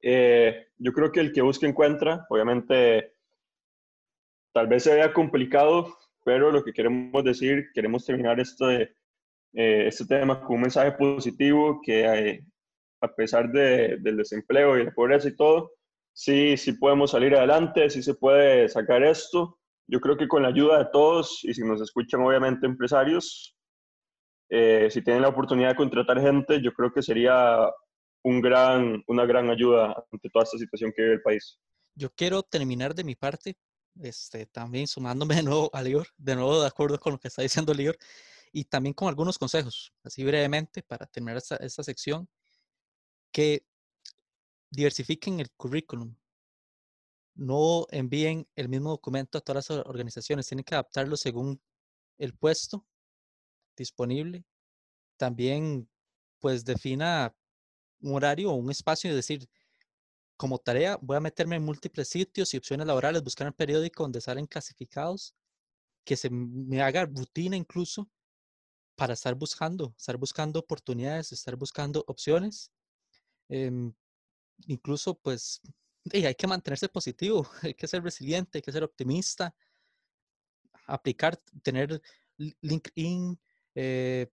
[0.00, 3.14] Eh, yo creo que el que busque encuentra, obviamente,
[4.52, 8.96] tal vez se vea complicado, pero lo que queremos decir, queremos terminar este,
[9.54, 12.44] eh, este tema con un mensaje positivo que eh,
[13.02, 15.72] a pesar de, del desempleo y la pobreza y todo,
[16.12, 19.58] sí, sí podemos salir adelante, sí se puede sacar esto.
[19.88, 23.56] Yo creo que con la ayuda de todos, y si nos escuchan obviamente empresarios,
[24.48, 27.68] eh, si tienen la oportunidad de contratar gente, yo creo que sería
[28.24, 31.58] un gran, una gran ayuda ante toda esta situación que vive el país.
[31.94, 33.56] Yo quiero terminar de mi parte,
[34.00, 37.42] este, también sumándome de nuevo a Lior, de nuevo de acuerdo con lo que está
[37.42, 37.96] diciendo Lior,
[38.52, 42.28] y también con algunos consejos, así brevemente, para terminar esta, esta sección,
[43.32, 43.64] que
[44.70, 46.14] diversifiquen el currículum.
[47.34, 51.60] No envíen el mismo documento a todas las organizaciones, tienen que adaptarlo según
[52.18, 52.86] el puesto
[53.74, 54.44] disponible.
[55.16, 55.88] También,
[56.38, 57.34] pues, defina
[58.00, 59.48] un horario o un espacio y decir,
[60.36, 64.20] como tarea, voy a meterme en múltiples sitios y opciones laborales, buscar un periódico donde
[64.20, 65.34] salen clasificados,
[66.04, 68.10] que se me haga rutina incluso
[68.96, 72.70] para estar buscando, estar buscando oportunidades, estar buscando opciones.
[73.48, 73.94] Em,
[74.66, 75.60] incluso, pues,
[76.12, 79.54] hay que mantenerse positivo, hay que ser resiliente, hay que ser optimista,
[80.86, 82.00] aplicar, tener
[82.60, 83.38] LinkedIn,
[83.74, 84.28] eh,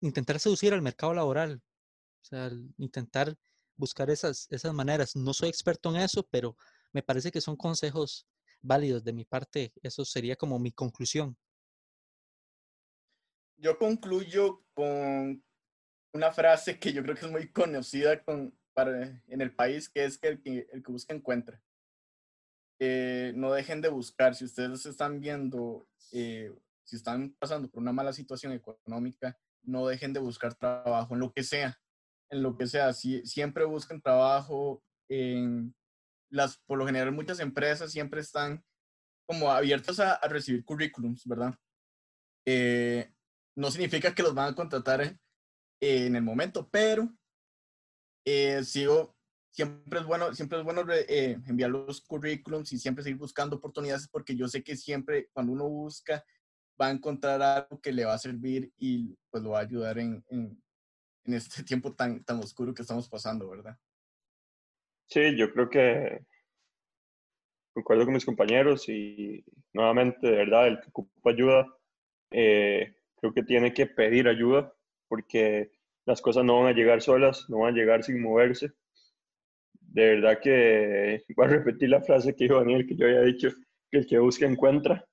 [0.00, 1.62] intentar seducir al mercado laboral,
[2.22, 3.36] o sea, intentar
[3.76, 5.16] buscar esas, esas maneras.
[5.16, 6.56] No soy experto en eso, pero
[6.92, 8.26] me parece que son consejos
[8.62, 9.72] válidos de mi parte.
[9.82, 11.36] Eso sería como mi conclusión.
[13.64, 15.42] Yo concluyo con
[16.12, 20.04] una frase que yo creo que es muy conocida con, para, en el país, que
[20.04, 21.62] es que el que, el que busca encuentra.
[22.78, 27.94] Eh, no dejen de buscar, si ustedes están viendo, eh, si están pasando por una
[27.94, 31.80] mala situación económica, no dejen de buscar trabajo en lo que sea,
[32.28, 35.74] en lo que sea, si, siempre busquen trabajo en
[36.28, 38.62] las, por lo general muchas empresas siempre están
[39.26, 41.54] como abiertas a, recibir currículums, ¿verdad?
[42.44, 43.13] Eh,
[43.56, 45.18] no significa que los van a contratar
[45.80, 47.12] en el momento, pero
[48.24, 49.16] eh, sigo,
[49.50, 54.08] siempre es bueno, siempre es bueno eh, enviar los currículums y siempre seguir buscando oportunidades
[54.08, 56.24] porque yo sé que siempre cuando uno busca
[56.80, 59.98] va a encontrar algo que le va a servir y pues lo va a ayudar
[59.98, 60.60] en, en,
[61.24, 63.78] en este tiempo tan, tan oscuro que estamos pasando, ¿verdad?
[65.06, 66.24] Sí, yo creo que
[67.74, 71.66] concuerdo con mis compañeros y nuevamente, de verdad, el que ocupa ayuda,
[72.30, 74.70] eh, creo que tiene que pedir ayuda
[75.08, 75.70] porque
[76.04, 78.72] las cosas no van a llegar solas, no van a llegar sin moverse.
[79.80, 83.48] De verdad que voy a repetir la frase que dijo Daniel, que yo había dicho,
[83.90, 85.06] que el que busca encuentra,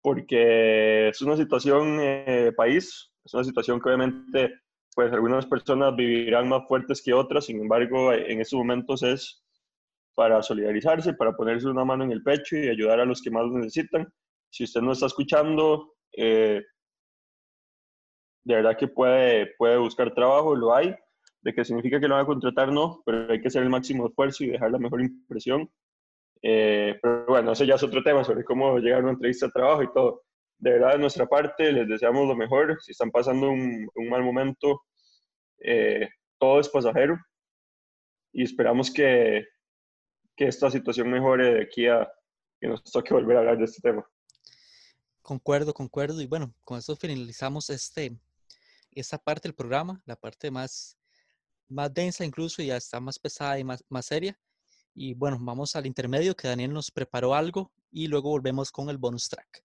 [0.00, 4.54] porque es una situación eh, país, es una situación que obviamente
[4.94, 9.42] pues algunas personas vivirán más fuertes que otras, sin embargo en estos momentos es
[10.14, 13.42] para solidarizarse, para ponerse una mano en el pecho y ayudar a los que más
[13.42, 14.06] lo necesitan.
[14.50, 16.62] Si usted no está escuchando, eh,
[18.44, 20.94] de verdad que puede, puede buscar trabajo, lo hay.
[21.42, 24.06] De que significa que lo van a contratar, no, pero hay que hacer el máximo
[24.06, 25.70] esfuerzo y dejar la mejor impresión.
[26.42, 29.52] Eh, pero bueno, ese ya es otro tema sobre cómo llegar a una entrevista de
[29.52, 30.22] trabajo y todo.
[30.58, 32.78] De verdad, de nuestra parte, les deseamos lo mejor.
[32.80, 34.82] Si están pasando un, un mal momento,
[35.58, 37.18] eh, todo es pasajero
[38.32, 39.46] y esperamos que,
[40.36, 42.10] que esta situación mejore de aquí a
[42.60, 44.06] que nos toque volver a hablar de este tema.
[45.22, 46.20] Concuerdo, concuerdo.
[46.20, 48.18] Y bueno, con eso finalizamos este,
[48.94, 50.96] esa parte del programa, la parte más,
[51.68, 54.38] más densa incluso, ya está más pesada y más, más seria.
[54.94, 58.98] Y bueno, vamos al intermedio que Daniel nos preparó algo y luego volvemos con el
[58.98, 59.64] bonus track.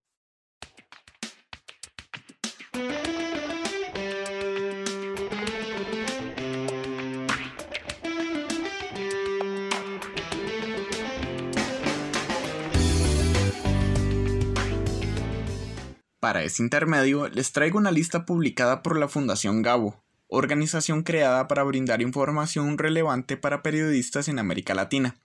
[16.19, 21.63] Para ese intermedio, les traigo una lista publicada por la Fundación Gabo, organización creada para
[21.63, 25.15] brindar información relevante para periodistas en América Latina.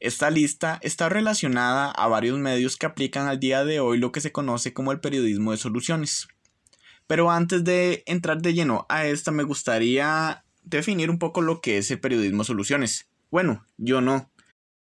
[0.00, 4.20] Esta lista está relacionada a varios medios que aplican al día de hoy lo que
[4.20, 6.26] se conoce como el periodismo de soluciones.
[7.06, 11.78] Pero antes de entrar de lleno a esta, me gustaría definir un poco lo que
[11.78, 13.08] es el periodismo de soluciones.
[13.30, 14.28] Bueno, yo no,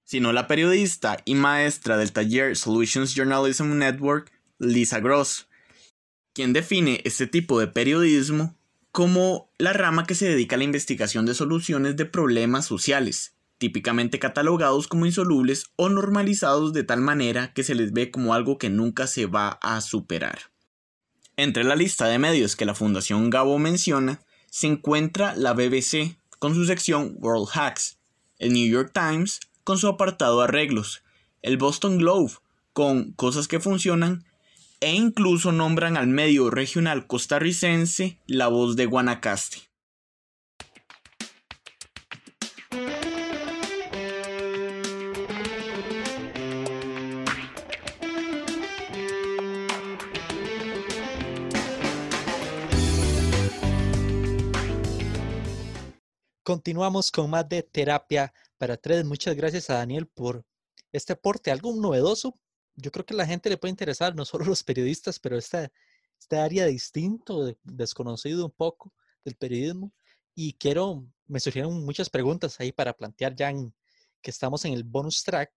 [0.05, 5.48] sino la periodista y maestra del taller Solutions Journalism Network, Lisa Gross,
[6.34, 8.56] quien define este tipo de periodismo
[8.92, 14.18] como la rama que se dedica a la investigación de soluciones de problemas sociales, típicamente
[14.18, 18.68] catalogados como insolubles o normalizados de tal manera que se les ve como algo que
[18.68, 20.38] nunca se va a superar.
[21.36, 26.54] Entre la lista de medios que la Fundación Gabo menciona, se encuentra la BBC con
[26.54, 27.98] su sección World Hacks,
[28.38, 31.02] el New York Times con su apartado Arreglos,
[31.40, 32.32] el Boston Globe
[32.72, 34.24] con Cosas que funcionan
[34.80, 39.70] e incluso nombran al medio regional costarricense la voz de Guanacaste.
[56.42, 59.04] Continuamos con más de terapia para tres.
[59.04, 60.44] Muchas gracias a Daniel por
[60.90, 62.34] este aporte, algo novedoso,
[62.76, 65.70] yo creo que a la gente le puede interesar, no solo los periodistas, pero esta,
[66.18, 68.92] este área distinto, desconocido un poco
[69.24, 69.92] del periodismo.
[70.35, 73.52] Y quiero, me surgieron muchas preguntas ahí para plantear ya
[74.22, 75.52] que estamos en el bonus track.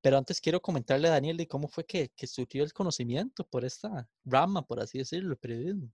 [0.00, 3.64] Pero antes quiero comentarle a Daniel de cómo fue que, que surgió el conocimiento por
[3.64, 5.92] esta rama, por así decirlo, el periodismo.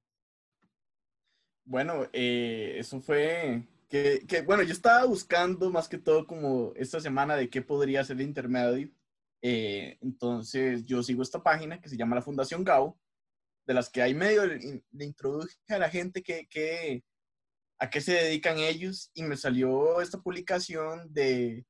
[1.64, 7.00] Bueno, eh, eso fue que, que, bueno, yo estaba buscando más que todo como esta
[7.00, 8.90] semana de qué podría ser el intermedio.
[9.42, 12.98] Eh, entonces yo sigo esta página que se llama la Fundación GAO,
[13.66, 17.04] de las que hay medio le, introduje a la gente que, que,
[17.78, 21.66] a qué se dedican ellos y me salió esta publicación de,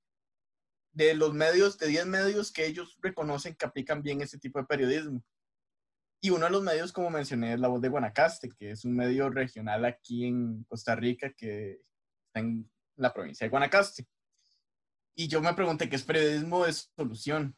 [0.92, 4.66] de los medios, de 10 medios que ellos reconocen que aplican bien ese tipo de
[4.66, 5.22] periodismo.
[6.20, 8.94] Y uno de los medios, como mencioné, es La Voz de Guanacaste, que es un
[8.94, 11.80] medio regional aquí en Costa Rica que
[12.26, 14.06] está en la provincia de Guanacaste.
[15.16, 17.56] Y yo me pregunté qué es periodismo de solución.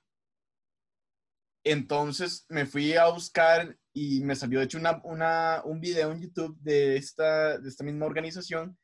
[1.65, 6.57] Entonces me fui a buscar y me salió de hecho una, un video en YouTube
[6.61, 8.77] de esta, de esta misma organización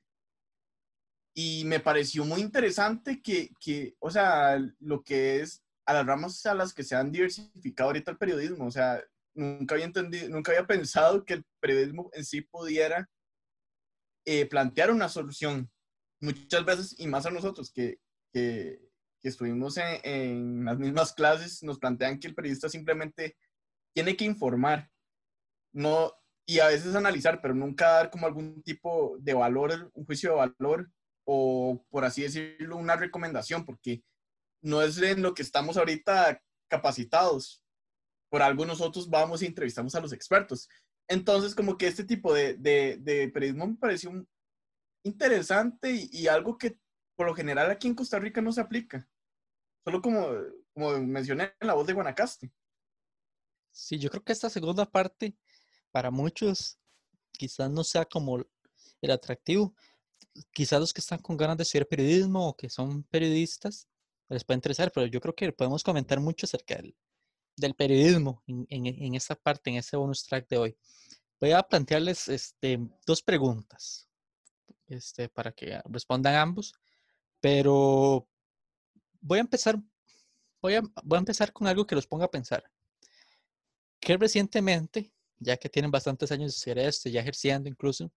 [1.34, 6.44] y me pareció muy interesante que, que, o sea, lo que es a las ramas
[6.46, 9.02] a las que se han diversificado ahorita el periodismo, o sea,
[9.34, 13.08] nunca había entendido, nunca había pensado que el periodismo en sí pudiera
[14.26, 15.70] eh, plantear una solución.
[16.20, 17.98] Muchas veces, y más a nosotros que,
[18.32, 18.89] que,
[19.20, 23.36] que estuvimos en, en, las mismas clases, nos plantean que el periodista simplemente
[23.94, 24.90] tiene que informar,
[25.72, 26.12] no,
[26.46, 30.36] y a veces analizar, pero nunca dar como algún tipo de valor, un juicio de
[30.36, 30.90] valor,
[31.24, 34.02] o por así decirlo, una recomendación, porque
[34.62, 37.62] no es en lo que estamos ahorita capacitados
[38.30, 40.68] por algo nosotros vamos y entrevistamos a los expertos.
[41.08, 44.26] Entonces, como que este tipo de, de, periodismo me pareció
[45.04, 46.78] interesante y, algo que
[47.20, 49.06] por lo general aquí en Costa Rica no se aplica.
[49.84, 50.26] Solo como,
[50.72, 52.50] como mencioné en la voz de Guanacaste.
[53.70, 55.36] Sí, yo creo que esta segunda parte
[55.90, 56.78] para muchos
[57.32, 58.42] quizás no sea como
[59.02, 59.74] el atractivo.
[60.50, 63.86] Quizás los que están con ganas de estudiar periodismo o que son periodistas
[64.30, 66.96] les puede interesar, pero yo creo que podemos comentar mucho acerca del,
[67.54, 70.78] del periodismo en, en, esta parte, en ese bonus track de hoy.
[71.38, 74.08] Voy a plantearles este, dos preguntas
[74.86, 76.72] este, para que respondan ambos,
[77.40, 78.28] pero
[79.20, 79.80] voy a empezar,
[80.62, 80.82] voy a,
[81.18, 82.64] empezar con algo que los ponga a pensar.
[84.00, 88.10] Que recientemente, ya que tienen bastantes años de hacer esto, ya ejerciendo incluso,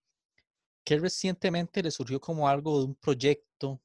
[0.84, 3.82] que recientemente les surgió como algo de un proyecto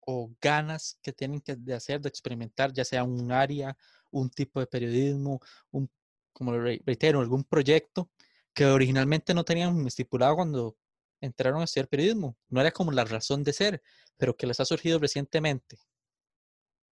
[0.00, 3.76] o ganas que tienen que de hacer, de experimentar, ya sea un área
[4.12, 5.40] un tipo de periodismo,
[5.72, 5.90] un,
[6.32, 8.10] como lo reitero, algún proyecto
[8.54, 10.76] que originalmente no tenían estipulado cuando
[11.22, 12.36] entraron a estudiar periodismo.
[12.50, 13.82] No era como la razón de ser,
[14.18, 15.78] pero que les ha surgido recientemente.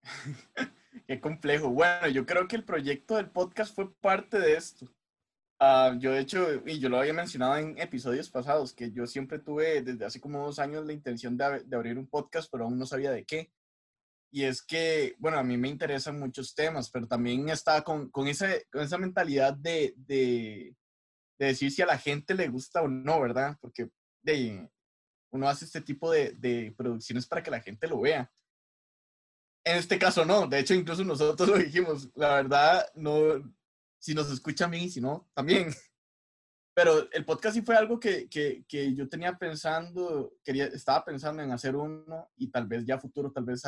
[1.07, 1.69] Qué complejo.
[1.69, 4.87] Bueno, yo creo que el proyecto del podcast fue parte de esto.
[5.61, 9.39] Uh, yo de hecho, y yo lo había mencionado en episodios pasados, que yo siempre
[9.39, 12.79] tuve desde hace como dos años la intención de, de abrir un podcast, pero aún
[12.79, 13.53] no sabía de qué.
[14.33, 18.29] Y es que, bueno, a mí me interesan muchos temas, pero también estaba con, con,
[18.29, 20.77] esa, con esa mentalidad de, de,
[21.39, 23.57] de, decir si a la gente le gusta o no, ¿verdad?
[23.61, 23.91] Porque
[24.23, 24.71] de,
[25.33, 28.31] uno hace este tipo de, de producciones para que la gente lo vea.
[29.65, 33.43] En este caso no, de hecho incluso nosotros lo dijimos, la verdad, no,
[33.99, 35.69] si nos escuchan bien y si no, también.
[36.75, 41.43] Pero el podcast sí fue algo que, que, que, yo tenía pensando, quería, estaba pensando
[41.43, 43.63] en hacer uno y tal vez ya futuro, tal vez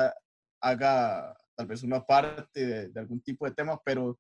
[0.61, 4.18] haga tal vez una parte de, algún tipo de tema, pero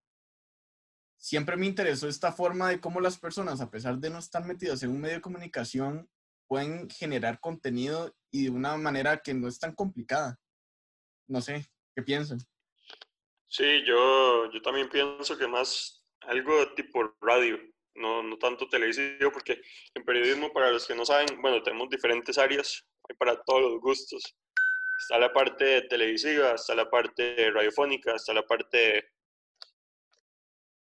[1.18, 4.82] siempre me interesó esta forma de cómo las personas, a pesar de no estar metidas
[4.82, 6.08] en un medio de comunicación,
[6.48, 10.38] pueden generar contenido y de una manera que no es tan complicada.
[11.28, 12.38] No sé, ¿qué piensan?
[13.48, 17.58] Sí, yo, yo también pienso que más algo tipo radio,
[17.94, 19.60] no, no tanto televisivo, porque
[19.94, 23.80] en periodismo, para los que no saben, bueno, tenemos diferentes áreas, hay para todos los
[23.80, 24.36] gustos
[25.02, 29.10] está la parte televisiva, está la parte radiofónica, está la parte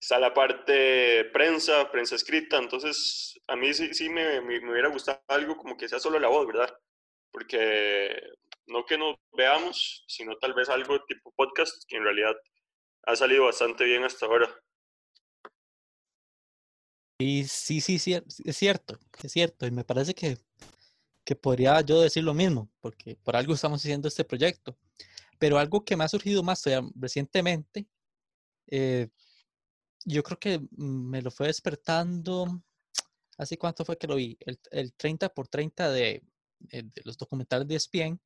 [0.01, 5.22] está la parte prensa, prensa escrita, entonces a mí sí, sí me, me, hubiera gustado
[5.28, 6.74] algo como que sea solo la voz, ¿verdad?
[7.30, 8.20] Porque
[8.66, 12.34] no que nos veamos, sino tal vez algo tipo podcast, que en realidad
[13.05, 14.48] ha salido bastante bien hasta ahora.
[17.18, 20.38] Y sí, sí, sí, es cierto, es cierto, y me parece que
[21.30, 24.76] que podría yo decir lo mismo, porque por algo estamos haciendo este proyecto.
[25.38, 26.64] Pero algo que me ha surgido más
[26.96, 27.86] recientemente,
[28.66, 29.09] eh,
[30.05, 32.62] yo creo que me lo fue despertando,
[33.38, 34.36] ¿hace cuánto fue que lo vi?
[34.40, 36.22] El, el 30 por 30 de,
[36.70, 38.20] eh, de los documentales de ESPN,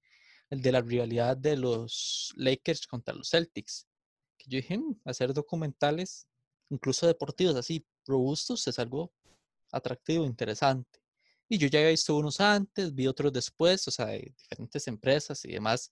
[0.50, 3.86] el de la rivalidad de los Lakers contra los Celtics.
[4.38, 6.26] Que yo dije, "Mm, hacer documentales,
[6.70, 9.12] incluso deportivos así, robustos, es algo
[9.72, 11.00] atractivo, interesante.
[11.48, 15.44] Y yo ya había visto unos antes, vi otros después, o sea, de diferentes empresas
[15.44, 15.90] y demás.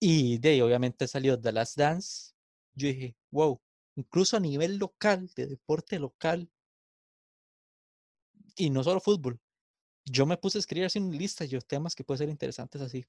[0.00, 2.32] Y de ahí, obviamente, salió The Last Dance.
[2.74, 3.60] Yo dije, wow,
[3.96, 6.48] incluso a nivel local, de deporte local,
[8.56, 9.40] y no solo fútbol.
[10.04, 13.04] Yo me puse a escribir así una lista de temas que pueden ser interesantes así.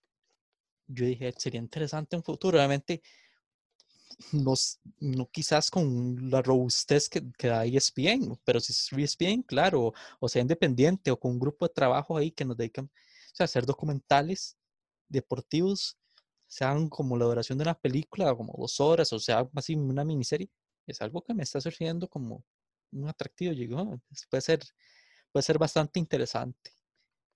[0.88, 3.02] Yo dije, sería interesante en futuro, obviamente,
[4.32, 4.54] no,
[5.00, 10.30] no quizás con la robustez que, que da ESPN, pero si es ESPN, claro, o
[10.30, 13.46] sea, independiente o con un grupo de trabajo ahí que nos dedican o sea, a
[13.46, 14.58] hacer documentales
[15.10, 15.98] deportivos,
[16.48, 20.50] sean como la duración de una película, como dos horas, o sea, así una miniserie,
[20.92, 22.46] es algo que me está surgiendo como
[22.92, 24.62] un atractivo, llegó, puede ser,
[25.32, 26.72] puede ser bastante interesante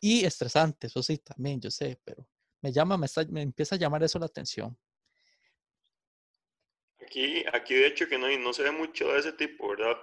[0.02, 2.28] y estresante, eso sí, también, yo sé, pero
[2.62, 4.78] me llama, me, está- me empieza a llamar eso la atención.
[7.02, 9.98] Aquí, aquí de hecho que no, no se ve mucho de ese tipo, ¿verdad?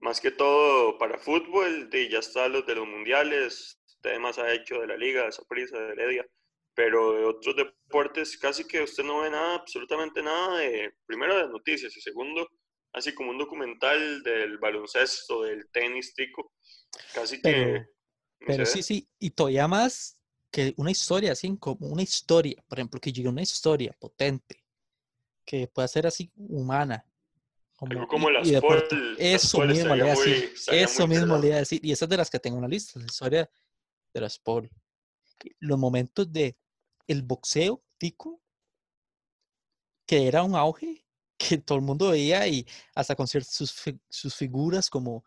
[0.00, 4.80] Más que todo para fútbol, de, ya está los de los mundiales, temas ha hecho
[4.80, 6.26] de la liga, de Saprissa, de Heredia,
[6.74, 11.48] pero de otros deportes casi que usted no ve nada, absolutamente nada, de, primero de
[11.48, 12.48] noticias y segundo,
[12.98, 16.52] así como un documental del baloncesto, del tenis tico,
[17.14, 17.78] casi que Pero,
[18.40, 20.18] ni pero sí, sí, y todavía más
[20.50, 24.64] que una historia, así como una historia, por ejemplo, que llegue una historia potente,
[25.44, 27.04] que pueda ser así humana,
[27.80, 28.62] Algo como, como y, las y las
[29.18, 32.08] Eso Paul mismo le iba a decir, eso mismo le iba a decir, y esas
[32.08, 33.50] de las que tengo en la lista, la historia
[34.12, 34.70] de las Paul.
[35.60, 36.56] Los momentos de
[37.06, 38.40] el boxeo tico,
[40.06, 41.04] que era un auge,
[41.38, 43.46] que todo el mundo veía y hasta con sus,
[44.08, 45.24] sus figuras como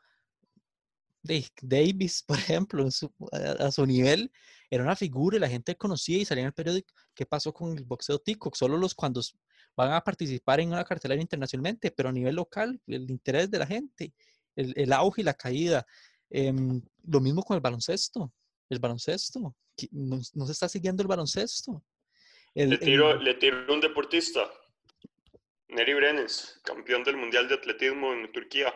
[1.62, 4.32] Davis, por ejemplo, su- a, a su nivel,
[4.70, 6.93] era una figura y la gente conocía y salía en el periódico.
[7.14, 8.51] ¿Qué pasó con el boxeo tico?
[8.53, 9.22] Solo los cuando
[9.76, 13.68] van a participar en una cartelera internacionalmente, pero a nivel local, el interés de la
[13.68, 14.14] gente,
[14.55, 15.86] el, el auge y la caída.
[16.30, 18.32] Em, lo mismo con el baloncesto.
[18.70, 19.55] El baloncesto.
[19.91, 21.84] No, no se está siguiendo el baloncesto.
[22.53, 24.41] Le tiro, el- le tiro un deportista,
[25.72, 28.74] Neri Brenes, campeón del Mundial de Atletismo en Turquía.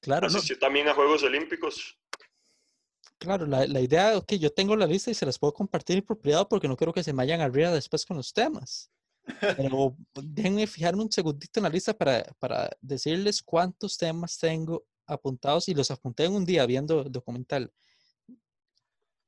[0.00, 1.98] claro, no, Asistió también a Juegos Olímpicos.
[3.18, 6.18] Claro, la, la idea, ok, yo tengo la lista y se las puedo compartir por
[6.18, 8.90] privado porque no quiero que se me vayan arriba después con los temas.
[9.40, 15.68] Pero déjenme fijarme un segundito en la lista para, para decirles cuántos temas tengo apuntados
[15.68, 17.70] y los apunté en un día viendo el documental.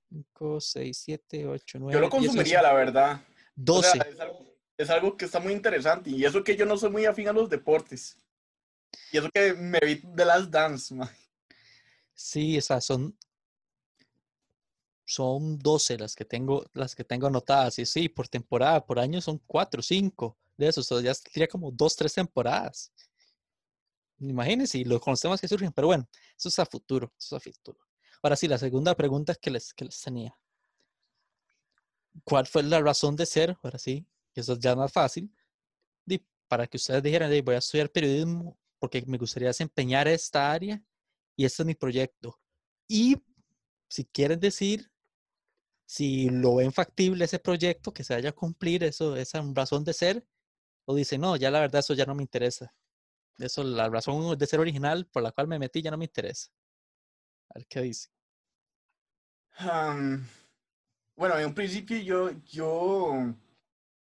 [0.09, 3.13] 5, 6, 7, 8, Yo 9, lo 10, consumiría, 11, la verdad.
[3.69, 4.52] O sea, 12.
[4.77, 6.11] Es algo, que está muy interesante.
[6.11, 8.17] Y eso que yo no soy muy afín a los deportes.
[9.11, 10.95] Y eso que me vi de las dance.
[12.15, 13.17] Sí, sea, son,
[15.05, 17.79] son 12 las que tengo, las que tengo anotadas.
[17.79, 20.91] Y sí, por temporada, por año son 4, 5 de esos.
[20.91, 22.93] O sea, ya sería como 2, 3 temporadas.
[24.19, 25.73] Imagínense, y lo, con los temas que surgen.
[25.73, 27.79] Pero bueno, eso es a futuro, eso es a futuro.
[28.23, 30.37] Ahora sí, la segunda pregunta que les, que les tenía.
[32.25, 33.57] ¿Cuál fue la razón de ser?
[33.63, 35.31] Ahora sí, que eso ya más fácil.
[36.07, 40.53] di, para que ustedes dijeran, "Di, voy a estudiar periodismo porque me gustaría desempeñar esta
[40.53, 40.83] área
[41.37, 42.39] y este es mi proyecto.
[42.89, 43.17] Y
[43.89, 44.91] si quieren decir
[45.87, 49.93] si lo ven factible ese proyecto, que se vaya a cumplir eso, esa razón de
[49.93, 50.27] ser,
[50.87, 52.75] o dicen, no, ya la verdad eso ya no me interesa.
[53.39, 56.51] Eso, la razón de ser original por la cual me metí ya no me interesa.
[57.51, 58.09] A ver qué dice.
[59.59, 60.27] Am,
[61.15, 63.35] bueno, en un principio yo, yo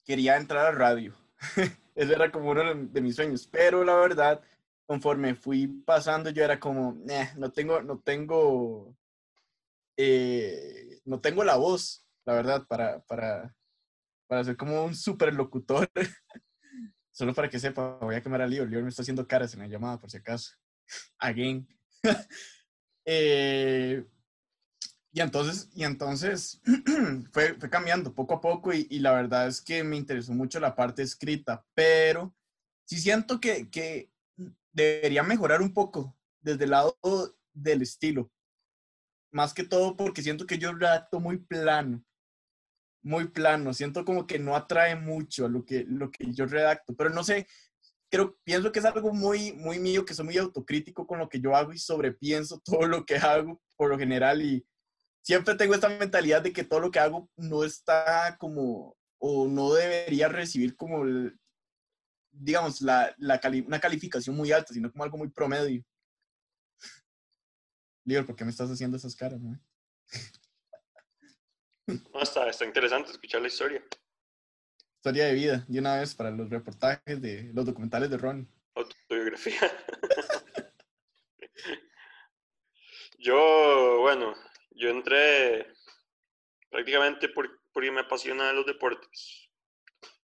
[0.07, 1.15] quería entrar a radio.
[1.95, 3.47] Ese era como uno de mis sueños.
[3.47, 4.43] Pero la verdad,
[4.87, 8.97] conforme fui pasando, yo era como, "Nah, no tengo, no tengo,
[9.99, 13.55] eh, no tengo la voz, la verdad, para, para,
[14.29, 15.91] para ser como un superlocutor.
[17.11, 18.67] Solo para que sepa, voy a quemar a Leo.
[18.67, 20.55] Leo me está haciendo caras en la llamada, por si acaso.
[21.19, 21.67] Again.
[23.05, 24.05] Eh,
[25.17, 26.61] y entonces, y entonces
[27.33, 30.61] fue, fue cambiando poco a poco y, y la verdad es que me interesó mucho
[30.61, 32.37] la parte escrita, pero
[32.85, 34.11] sí siento que, que
[34.75, 36.99] debería mejorar un poco desde el lado
[37.55, 38.31] del estilo.
[39.33, 42.05] Más que todo porque siento que yo redacto muy plano,
[43.03, 43.73] muy plano.
[43.73, 47.25] Siento como que no atrae mucho a lo que, lo que yo redacto, pero no
[47.25, 47.47] sé,
[48.11, 51.41] creo, pienso que es algo muy, muy mío, que soy muy autocrítico con lo que
[51.41, 54.63] yo hago y sobrepienso todo lo que hago por lo general y
[55.27, 59.75] siempre tengo esta mentalidad de que todo lo que hago no está como, o no
[59.75, 61.37] debería recibir como, el-
[62.31, 65.83] digamos, la, la cali- una calificación muy alta, sino como algo muy promedio.
[68.05, 69.41] Lior, ¿por qué me estás haciendo esas caras?
[69.41, 69.61] man?
[72.13, 73.83] No, está, está interesante escuchar la historia.
[74.97, 78.49] Historia de vida, de una vez para los reportajes de los documentales de Ron.
[78.75, 79.61] Autobiografía.
[83.19, 84.35] yo, bueno,
[84.77, 85.67] yo entré
[86.71, 89.51] prácticamente por, porque me apasionan los deportes.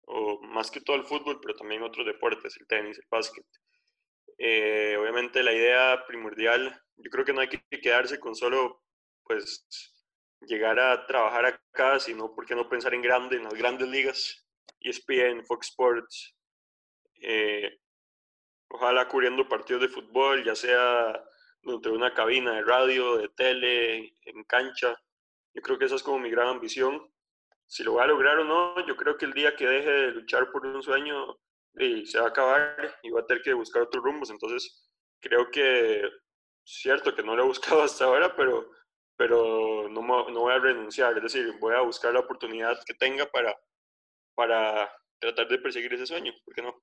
[0.06, 3.46] O más que todo el fútbol, pero también otros deportes, el tenis, el básquet.
[4.38, 8.84] Eh, obviamente la idea primordial, yo creo que no hay que quedarse con solo,
[9.24, 9.66] pues,
[10.42, 14.46] llegar a trabajar acá, sino, ¿por qué no pensar en grande, en las grandes ligas?
[14.80, 16.36] ESPN, Fox Sports,
[17.22, 17.80] eh,
[18.70, 21.22] ojalá cubriendo partidos de fútbol, ya sea
[21.64, 24.96] dentro de una cabina de radio, de tele, en cancha.
[25.54, 27.12] Yo creo que esa es como mi gran ambición.
[27.68, 30.12] Si lo voy a lograr o no, yo creo que el día que deje de
[30.12, 31.38] luchar por un sueño
[31.76, 34.30] y se va a acabar y voy a tener que buscar otros rumbos.
[34.30, 34.90] Entonces,
[35.20, 36.10] creo que,
[36.64, 38.72] cierto que no lo he buscado hasta ahora, pero,
[39.16, 41.16] pero no, no voy a renunciar.
[41.18, 43.56] Es decir, voy a buscar la oportunidad que tenga para,
[44.36, 46.34] para tratar de perseguir ese sueño.
[46.44, 46.82] ¿Por qué no?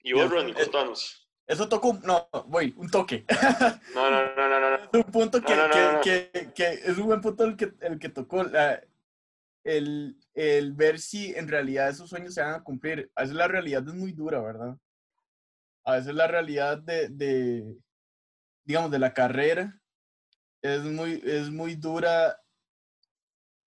[0.00, 1.25] Y vos, Ronnie, eh, contanos.
[1.46, 3.24] Eso tocó, no, voy, un toque.
[3.94, 4.76] No, no, no, no, no.
[4.76, 5.54] Es un punto que,
[6.02, 8.42] que, que, que, es un buen punto el que, el que tocó.
[8.42, 8.82] La,
[9.62, 13.10] el, el, ver si en realidad esos sueños se van a cumplir.
[13.14, 14.76] A veces la realidad es muy dura, ¿verdad?
[15.84, 17.76] A veces la realidad de, de
[18.64, 19.80] digamos, de la carrera
[20.60, 22.40] es muy, es muy dura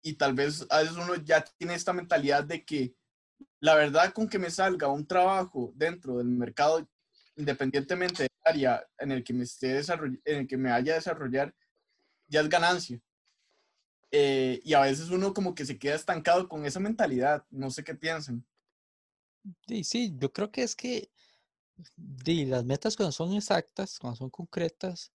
[0.03, 2.95] y tal vez a veces uno ya tiene esta mentalidad de que
[3.61, 6.89] la verdad con que me salga un trabajo dentro del mercado,
[7.41, 9.81] independientemente del área en el que me esté
[10.25, 11.55] en el que me vaya a desarrollar,
[12.29, 13.01] ya es ganancia.
[14.13, 17.45] Eh, y a veces uno como que se queda estancado con esa mentalidad.
[17.51, 18.45] No sé qué piensan.
[19.67, 21.11] Sí, sí, yo creo que es que
[22.27, 25.13] las metas cuando son exactas, cuando son concretas,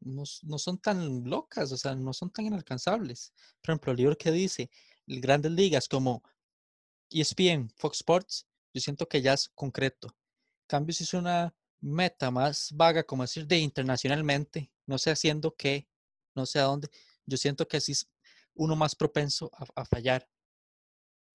[0.00, 3.32] no, no, son tan locas, o sea, no son tan inalcanzables.
[3.62, 4.70] Por ejemplo, el libro que dice,
[5.06, 6.22] grandes ligas como
[7.10, 10.14] ESPN, Fox Sports, yo siento que ya es concreto.
[10.66, 15.88] Cambio, si es una meta más vaga, como decir, de internacionalmente, no sé haciendo qué,
[16.34, 16.88] no sé a dónde,
[17.26, 18.08] yo siento que así es
[18.54, 20.28] uno más propenso a, fallar.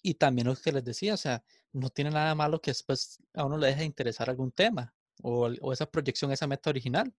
[0.04, 3.46] Y también lo que les decía, o sea, no tiene nada malo que después a
[3.46, 7.14] uno le deje de interesar algún tema o, o esa proyección, esa meta original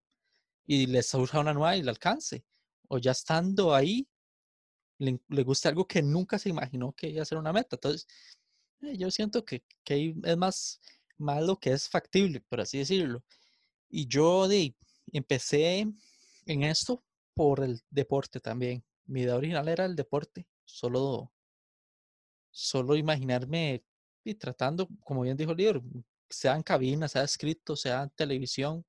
[0.67, 2.45] y le surja una nueva y le alcance.
[2.89, 4.09] O ya estando ahí,
[4.99, 7.77] le, le gusta algo que nunca se imaginó que iba a ser una meta.
[7.77, 8.07] Entonces,
[8.83, 10.81] eh, yo siento que, que es más,
[11.23, 13.23] más lo que es factible, por así decirlo.
[13.89, 14.75] Y yo de,
[15.13, 15.87] empecé
[16.47, 17.05] en esto
[17.35, 18.85] por el deporte también.
[19.07, 21.33] Mi idea original era el deporte, solo,
[22.51, 23.85] solo imaginarme
[24.25, 25.83] y tratando, como bien dijo el libro,
[26.29, 28.85] sea en cabina, sea escrito, sea en televisión,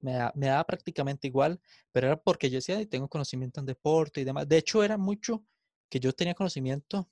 [0.00, 1.60] me da, me da prácticamente igual,
[1.92, 4.48] pero era porque yo decía, tengo conocimiento en deporte y demás.
[4.48, 5.44] De hecho, era mucho
[5.88, 7.10] que yo tenía conocimiento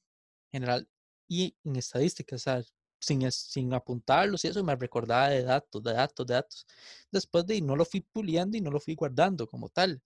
[0.52, 0.88] general
[1.28, 2.62] y en estadística, o sea,
[3.00, 6.66] sin, sin apuntarlos y eso me recordaba de datos, de datos, de datos.
[7.10, 10.02] Después de no lo fui puliendo y no lo fui guardando como tal,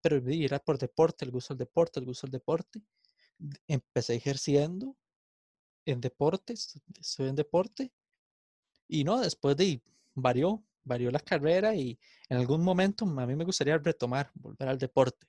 [0.00, 2.80] pero era por deporte, el gusto del deporte, el gusto del deporte.
[3.66, 4.96] Empecé ejerciendo
[5.86, 7.92] en deportes, estoy en deporte
[8.88, 9.82] y no, después de
[10.14, 11.98] varió, varió la carrera y
[12.28, 15.26] en algún momento a mí me gustaría retomar, volver al deporte.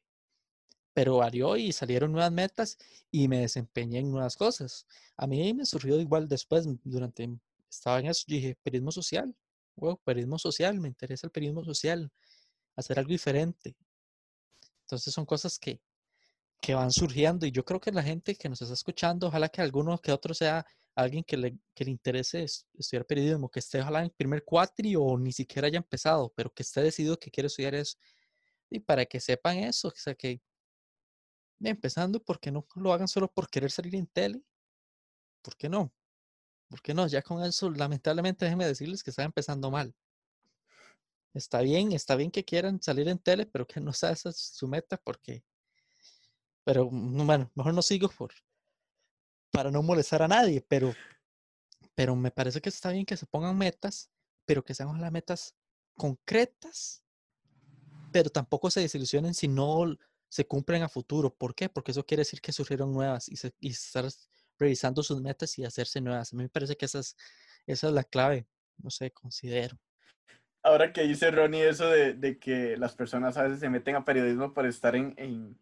[0.93, 2.77] Pero varió y salieron nuevas metas
[3.11, 4.85] y me desempeñé en nuevas cosas.
[5.17, 7.29] A mí me surgió igual después, durante,
[7.69, 9.35] estaba en eso, dije, periodismo social,
[9.75, 12.11] wow, periodismo social, me interesa el periodismo social,
[12.75, 13.75] hacer algo diferente.
[14.81, 15.79] Entonces son cosas que,
[16.61, 19.61] que van surgiendo y yo creo que la gente que nos está escuchando, ojalá que
[19.61, 20.65] alguno que otro sea
[20.95, 25.17] alguien que le, que le interese estudiar periodismo, que esté ojalá en primer cuatri o
[25.17, 27.97] ni siquiera haya empezado, pero que esté decidido que quiere estudiar eso.
[28.69, 30.41] Y para que sepan eso, o sea, que
[31.67, 34.41] empezando, porque no lo hagan solo por querer salir en tele?
[35.41, 35.91] ¿Por qué no?
[36.69, 37.07] ¿Por qué no?
[37.07, 39.93] Ya con eso, lamentablemente, déjenme decirles que está empezando mal.
[41.33, 44.67] Está bien, está bien que quieran salir en tele, pero que no sea esa su
[44.67, 45.43] meta, porque.
[46.63, 48.31] Pero mm, bueno, mejor no sigo por,
[49.51, 50.93] para no molestar a nadie, pero,
[51.95, 54.09] pero me parece que está bien que se pongan metas,
[54.45, 55.55] pero que sean las metas
[55.95, 57.03] concretas,
[58.11, 59.85] pero tampoco se desilusionen si no
[60.29, 61.33] se cumplen a futuro.
[61.33, 61.67] ¿Por qué?
[61.67, 64.05] Porque eso quiere decir que surgieron nuevas y, se, y estar
[64.59, 66.31] revisando sus metas y hacerse nuevas.
[66.31, 69.77] A mí me parece que esa es, la clave, no sé, considero.
[70.61, 74.53] Ahora que dice Ronnie eso de, que las personas a veces se meten a periodismo
[74.53, 75.57] por estar en,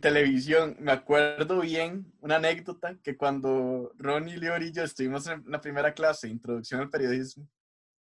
[0.00, 0.76] televisión.
[0.80, 5.94] Me acuerdo bien una anécdota que cuando Ronnie, Lior y yo estuvimos en la primera
[5.94, 7.48] clase, Introducción al Periodismo,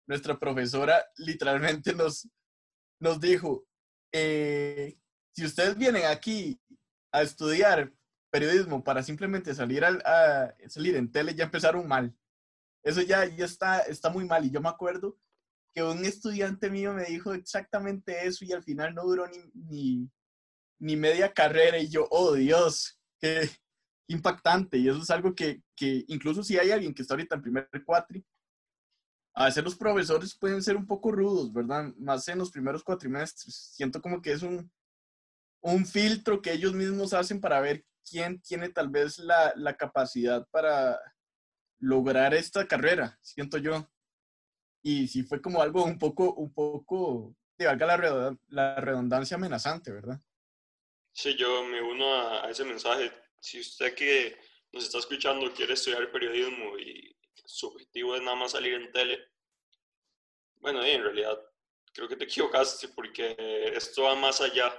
[0.06, 2.28] nuestra profesora literalmente nos,
[2.98, 3.66] nos dijo,
[4.12, 4.99] eh,
[5.32, 6.60] si ustedes vienen aquí
[7.12, 7.92] a estudiar
[8.30, 12.14] periodismo para simplemente salir, al, a, salir en tele ya empezaron mal.
[12.82, 14.44] Eso ya, ya está, está muy mal.
[14.44, 15.18] Y yo me acuerdo
[15.74, 20.10] que un estudiante mío me dijo exactamente eso y al final no duró ni, ni,
[20.78, 23.50] ni media carrera y yo, oh Dios, qué
[24.08, 24.78] impactante.
[24.78, 27.68] Y eso es algo que, que incluso si hay alguien que está ahorita en primer
[27.84, 28.24] cuatri,
[29.34, 31.94] a veces los profesores pueden ser un poco rudos, ¿verdad?
[31.98, 33.54] Más en los primeros cuatrimestres.
[33.74, 34.70] Siento como que es un,
[35.60, 40.46] un filtro que ellos mismos hacen para ver quién tiene tal vez la, la capacidad
[40.50, 40.98] para
[41.78, 43.88] lograr esta carrera, siento yo.
[44.82, 49.92] Y sí fue como algo un poco, un poco, de valga la, la redundancia amenazante,
[49.92, 50.20] ¿verdad?
[51.12, 53.12] Sí, yo me uno a, a, ese mensaje.
[53.40, 54.38] Si usted que
[54.72, 59.30] nos está escuchando quiere estudiar periodismo y su objetivo es nada más salir en tele,
[60.56, 61.38] bueno, en realidad
[61.92, 63.34] creo que te equivocaste porque
[63.74, 64.72] esto va más allá.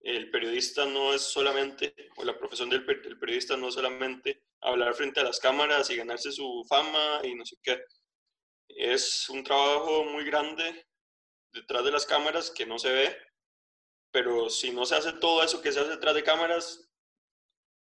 [0.00, 5.20] El periodista no es solamente, o la profesión del, periodista no es solamente hablar frente
[5.20, 7.82] a las cámaras y ganarse su fama y no sé qué.
[8.68, 10.86] Es un trabajo muy grande
[11.52, 13.16] detrás de las cámaras que no se ve,
[14.10, 16.90] pero si no se hace todo eso que se hace detrás de cámaras,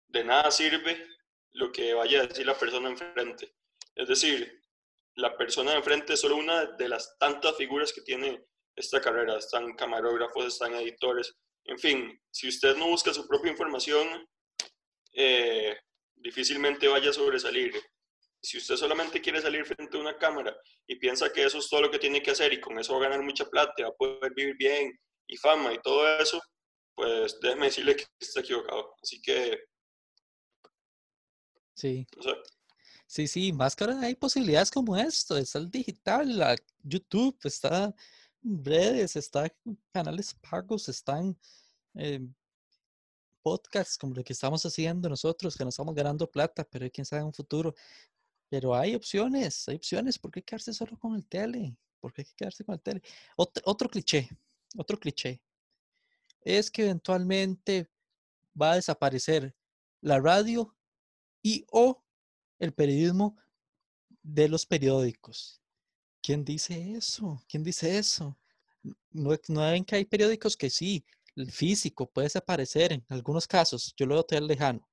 [0.07, 1.07] de nada sirve
[1.53, 3.55] lo que vaya a decir la persona enfrente.
[3.95, 4.61] Es decir,
[5.15, 8.45] la persona enfrente es solo una de las tantas figuras que tiene
[8.75, 9.37] esta carrera.
[9.37, 11.35] Están camarógrafos, están editores,
[11.69, 14.27] en fin, si usted no busca su propia información,
[15.13, 15.77] eh,
[16.15, 17.73] difícilmente vaya a sobresalir.
[18.41, 20.55] Si usted solamente quiere salir frente a una cámara
[20.87, 23.05] y piensa que eso es todo lo que tiene que hacer y con eso va
[23.05, 26.41] a ganar mucha plata, va a poder vivir bien y fama y todo eso,
[26.95, 28.95] pues déjeme decirle que está equivocado.
[29.03, 29.59] Así que...
[31.75, 32.07] Sí.
[33.05, 37.93] Sí, sí, más que ahora hay posibilidades como esto, está el digital, la YouTube, está
[38.43, 39.51] redes, está
[39.91, 41.37] canales pagos, están
[41.95, 42.25] eh,
[43.41, 47.21] podcasts como lo que estamos haciendo nosotros, que nos estamos ganando plata, pero quién sabe
[47.21, 47.73] en un futuro.
[48.49, 50.17] Pero hay opciones, hay opciones.
[50.17, 51.75] ¿Por qué quedarse solo con el tele?
[51.99, 53.01] ¿Por qué quedarse con el tele?
[53.35, 54.29] Otro cliché,
[54.77, 55.41] otro cliché.
[56.41, 57.89] Es que eventualmente
[58.59, 59.55] va a desaparecer
[60.01, 60.75] la radio
[61.41, 62.03] y o
[62.59, 63.37] el periodismo
[64.23, 65.61] de los periódicos.
[66.21, 67.41] ¿Quién dice eso?
[67.47, 68.37] ¿Quién dice eso?
[69.11, 71.05] No, ven que hay periódicos que sí,
[71.35, 73.93] el físico puede desaparecer en algunos casos.
[73.97, 74.87] Yo lo veo todavía lejano.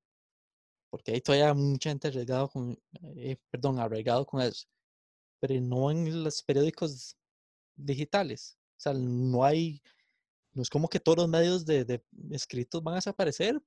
[0.91, 2.79] Porque hay todavía mucha gente arraigado con,
[3.17, 4.67] eh, perdón, arraigado con eso.
[5.41, 7.17] Pero no en los periódicos
[7.75, 8.57] digitales.
[8.79, 9.83] O sea, no hay,
[10.53, 13.61] no es como que todos los medios de, de escritos van a desaparecer.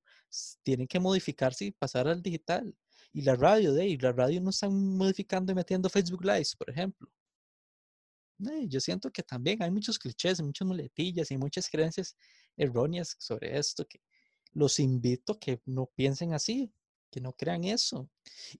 [0.64, 2.76] Tienen que modificarse y pasar al digital.
[3.12, 6.70] Y la radio, de ahí, la radio no están modificando y metiendo Facebook Lives, por
[6.70, 7.10] ejemplo.
[8.68, 12.16] Yo siento que también hay muchos clichés, muchas muletillas y muchas creencias
[12.56, 14.02] erróneas sobre esto que
[14.54, 16.72] los invito a que no piensen así,
[17.12, 18.10] que no crean eso.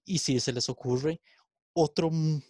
[0.06, 1.22] Y si se les ocurre
[1.74, 2.42] otro, mm,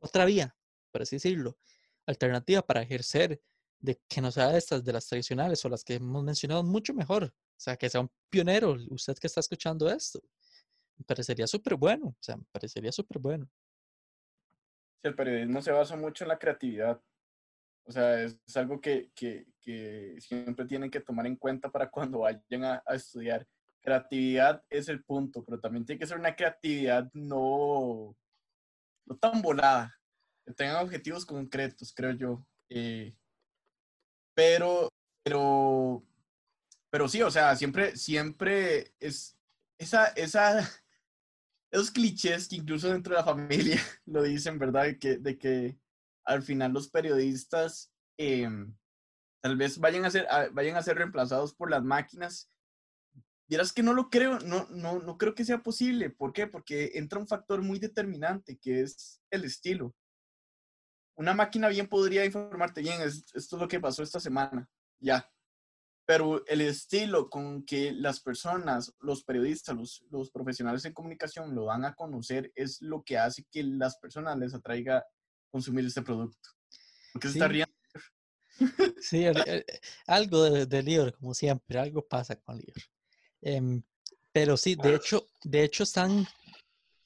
[0.00, 0.56] otra vía,
[0.90, 1.58] por así decirlo,
[2.06, 3.40] alternativa para ejercer
[3.80, 7.24] de que no sea estas de las tradicionales o las que hemos mencionado, mucho mejor.
[7.24, 10.20] O sea, que sea un pionero, usted que está escuchando esto.
[10.96, 13.48] Me parecería súper bueno, o sea, me parecería súper bueno.
[15.02, 17.00] El periodismo se basa mucho en la creatividad.
[17.84, 22.20] O sea, es, algo que, que, que, siempre tienen que tomar en cuenta para cuando
[22.20, 23.46] vayan a, a, estudiar.
[23.80, 28.14] Creatividad es el punto, pero también tiene que ser una creatividad no,
[29.06, 29.98] no tan volada,
[30.44, 32.46] que tengan objetivos concretos, creo yo.
[32.68, 33.14] Eh,
[34.34, 34.90] pero,
[35.22, 36.04] pero,
[36.90, 39.38] pero sí, o sea, siempre, siempre es
[39.78, 40.68] esa, esa,
[41.70, 44.84] esos clichés que incluso dentro de la familia lo dicen, ¿verdad?
[44.84, 45.78] De que, de que
[46.24, 48.74] al final los periodistas em,
[49.42, 52.50] tal vez vayan a, ser, vayan a ser reemplazados por las máquinas.
[53.48, 56.10] Vieras que no lo creo, no, no, no creo que sea posible.
[56.10, 56.46] ¿Por qué?
[56.46, 59.94] Porque entra un factor muy determinante, que es el estilo.
[61.16, 64.68] Una máquina bien podría informarte bien, esto es lo que pasó esta semana,
[65.00, 65.28] ya
[66.08, 71.66] pero el estilo con que las personas, los periodistas, los, los, profesionales en comunicación lo
[71.66, 75.04] van a conocer es lo que hace que las personas les atraiga
[75.50, 76.48] consumir este producto.
[77.12, 77.74] ¿Por qué se está riendo?
[79.02, 79.26] Sí,
[80.06, 82.82] algo de, de, libro, como siempre, algo pasa con libro.
[83.42, 83.82] Eh,
[84.32, 86.26] pero sí, de hecho, de hecho están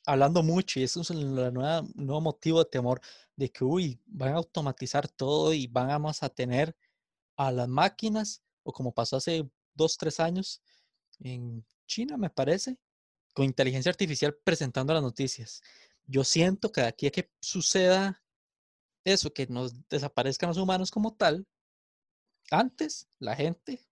[0.07, 3.00] hablando mucho y eso es el nuevo motivo de temor
[3.34, 6.76] de que, uy, van a automatizar todo y vamos a tener
[7.36, 10.62] a las máquinas o como pasó hace dos, tres años
[11.20, 12.78] en China, me parece,
[13.32, 15.62] con inteligencia artificial presentando las noticias.
[16.06, 18.22] Yo siento que de aquí a que suceda
[19.04, 21.46] eso, que nos desaparezcan los humanos como tal,
[22.50, 23.84] antes la gente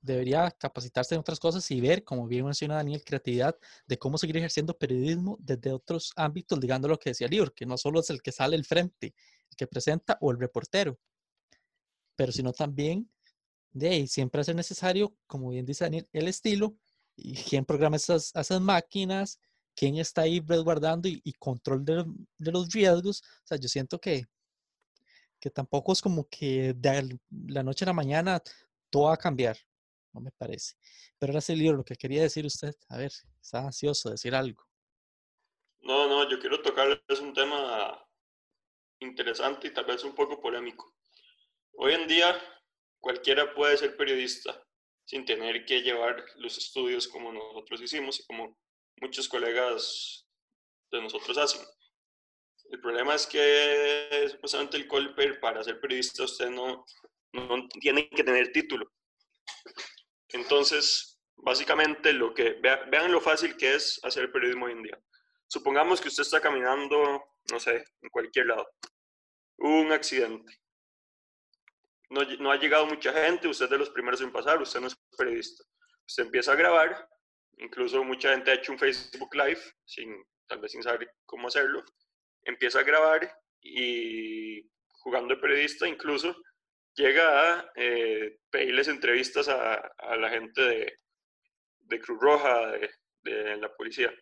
[0.00, 3.56] debería capacitarse en otras cosas y ver, como bien menciona Daniel, creatividad
[3.86, 7.76] de cómo seguir ejerciendo periodismo desde otros ámbitos, ligando lo que decía Lior, que no
[7.76, 9.14] solo es el que sale al frente,
[9.50, 10.98] el que presenta o el reportero,
[12.16, 13.10] pero sino también
[13.72, 16.76] de ahí, siempre es necesario, como bien dice Daniel, el estilo
[17.16, 19.40] y quién programa esas, esas máquinas,
[19.74, 22.04] quién está ahí resguardando y, control de,
[22.38, 23.22] de, los riesgos.
[23.22, 24.24] O sea, yo siento que,
[25.40, 28.42] que tampoco es como que de la noche a la mañana
[28.90, 29.56] todo va a cambiar
[30.12, 30.74] no me parece.
[31.18, 32.74] Pero era ese libro lo que quería decir usted.
[32.88, 34.62] A ver, está ansioso de decir algo.
[35.80, 38.04] No, no, yo quiero tocar es un tema
[39.00, 40.94] interesante y tal vez un poco polémico.
[41.74, 42.36] Hoy en día
[43.08, 44.62] cualquiera puede ser periodista
[45.06, 48.58] sin tener que llevar los estudios como nosotros hicimos y como
[49.00, 50.26] muchos colegas
[50.92, 51.66] de nosotros hacen.
[52.70, 56.84] El problema es que supuestamente el Colper para ser periodista usted no,
[57.32, 58.92] no tiene que tener título.
[60.28, 65.00] Entonces, básicamente, lo que, vean lo fácil que es hacer periodismo hoy en día.
[65.46, 68.68] Supongamos que usted está caminando, no sé, en cualquier lado.
[69.56, 70.60] Un accidente.
[72.10, 74.86] No, no, ha llegado mucha gente, usted es de los primeros en pasar, usted no
[74.86, 75.62] es periodista.
[76.06, 77.08] Usted empieza a grabar,
[77.58, 81.84] incluso mucha gente ha hecho un Facebook Live, sin, tal vez sin saber cómo hacerlo.
[82.44, 83.30] Empieza a grabar
[83.60, 84.62] y
[85.00, 86.34] jugando de periodista, incluso
[86.94, 90.98] llega a eh, pedirles entrevistas a, la gente de,
[91.80, 92.72] de Cruz Roja,
[93.22, 94.12] de, la policía.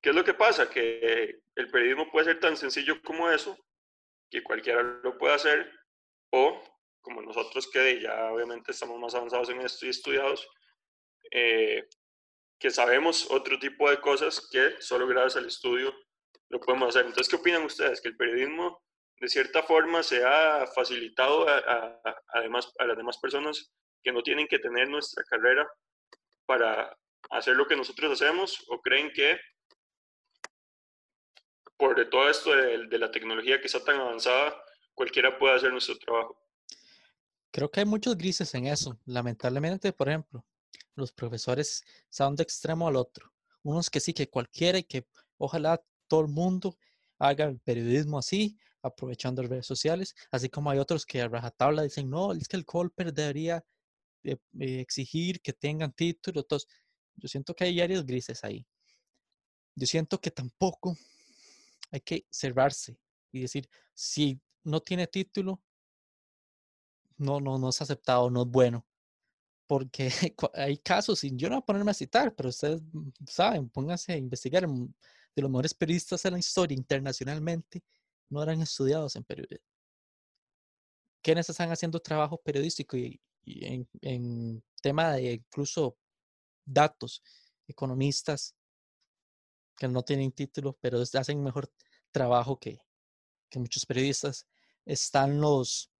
[0.00, 0.70] ¿Qué es lo que pasa?
[0.70, 3.56] Que el periodismo puede ser tan sencillo como eso,
[4.30, 5.70] que cualquiera lo puede hacer,
[6.30, 6.62] o
[7.06, 10.44] como nosotros que ya obviamente estamos más avanzados en esto y estudiados,
[11.30, 11.88] eh,
[12.58, 15.94] que sabemos otro tipo de cosas que solo gracias al estudio
[16.48, 17.06] lo podemos hacer.
[17.06, 18.00] Entonces, ¿qué opinan ustedes?
[18.00, 18.82] ¿Que el periodismo
[19.20, 22.00] de cierta forma se ha facilitado a,
[22.34, 25.64] además, a las demás personas que no tienen que tener nuestra carrera
[26.44, 26.92] para
[27.30, 29.38] hacer lo que nosotros hacemos o creen que
[31.76, 34.60] por todo esto de, de la tecnología que está tan avanzada,
[34.92, 36.45] cualquiera puede hacer nuestro trabajo.
[37.56, 39.00] Creo que hay muchos grises en eso.
[39.06, 40.44] Lamentablemente, por ejemplo,
[40.94, 43.32] los profesores son de extremo al otro.
[43.62, 45.06] Unos que sí, que cualquiera y que
[45.38, 46.76] ojalá todo el mundo
[47.18, 51.82] haga el periodismo así, aprovechando las redes sociales, así como hay otros que a rajatabla
[51.82, 53.64] dicen, no, es que el Colper debería
[54.22, 56.42] eh, eh, exigir que tengan título.
[56.42, 56.68] Entonces,
[57.14, 58.66] yo siento que hay áreas grises ahí.
[59.74, 60.94] Yo siento que tampoco
[61.90, 62.98] hay que cerrarse
[63.32, 65.62] y decir, si no tiene título,
[67.18, 68.86] no, no, no es aceptado, no es bueno.
[69.66, 70.10] Porque
[70.54, 72.82] hay casos, y yo no voy a ponerme a citar, pero ustedes
[73.26, 77.82] saben, pónganse a investigar de los mejores periodistas en la historia internacionalmente,
[78.30, 79.66] no eran estudiados en periodismo.
[81.22, 85.96] ¿Quiénes están haciendo trabajo periodístico y, en, tema de incluso
[86.64, 87.22] datos,
[87.66, 88.54] economistas
[89.76, 91.70] que no tienen título, pero hacen mejor
[92.12, 92.78] trabajo que,
[93.50, 94.46] que muchos periodistas?
[94.84, 95.90] Están los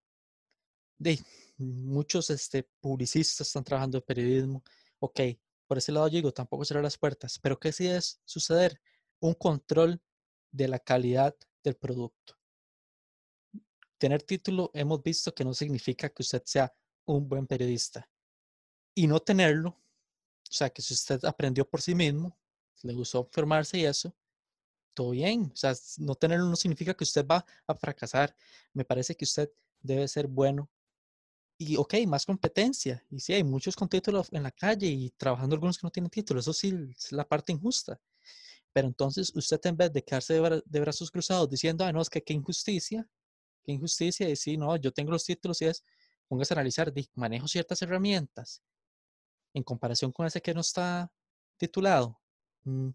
[0.97, 1.19] de
[1.57, 4.63] muchos este, publicistas están trabajando en periodismo.
[4.99, 5.19] Ok,
[5.67, 8.79] por ese lado digo, tampoco cerrar las puertas, pero ¿qué sí es suceder?
[9.19, 10.01] Un control
[10.51, 12.35] de la calidad del producto.
[13.97, 16.73] Tener título hemos visto que no significa que usted sea
[17.05, 18.09] un buen periodista.
[18.93, 22.37] Y no tenerlo, o sea, que si usted aprendió por sí mismo,
[22.83, 24.15] le gustó formarse y eso,
[24.93, 25.51] todo bien.
[25.53, 28.35] O sea, no tenerlo no significa que usted va a fracasar.
[28.73, 30.69] Me parece que usted debe ser bueno.
[31.57, 33.03] Y, ok, más competencia.
[33.09, 36.09] Y sí, hay muchos con títulos en la calle y trabajando algunos que no tienen
[36.09, 36.39] título.
[36.39, 37.99] Eso sí es la parte injusta.
[38.73, 42.21] Pero entonces usted en vez de quedarse de, brazos cruzados diciendo, ah, no, es que
[42.23, 43.07] qué injusticia,
[43.63, 45.83] qué injusticia, y sí, no, yo tengo los títulos y es,
[46.27, 48.61] póngase a analizar, manejo ciertas herramientas
[49.53, 51.11] en comparación con ese que no está
[51.57, 52.19] titulado.
[52.65, 52.89] Mm,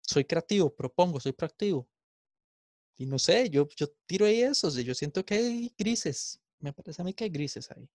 [0.00, 1.88] soy creativo, propongo, soy proactivo.
[2.96, 7.02] Y no sé, yo, yo tiro ahí eso, yo siento que hay grises, me parece
[7.02, 7.88] a mí que hay grises ahí.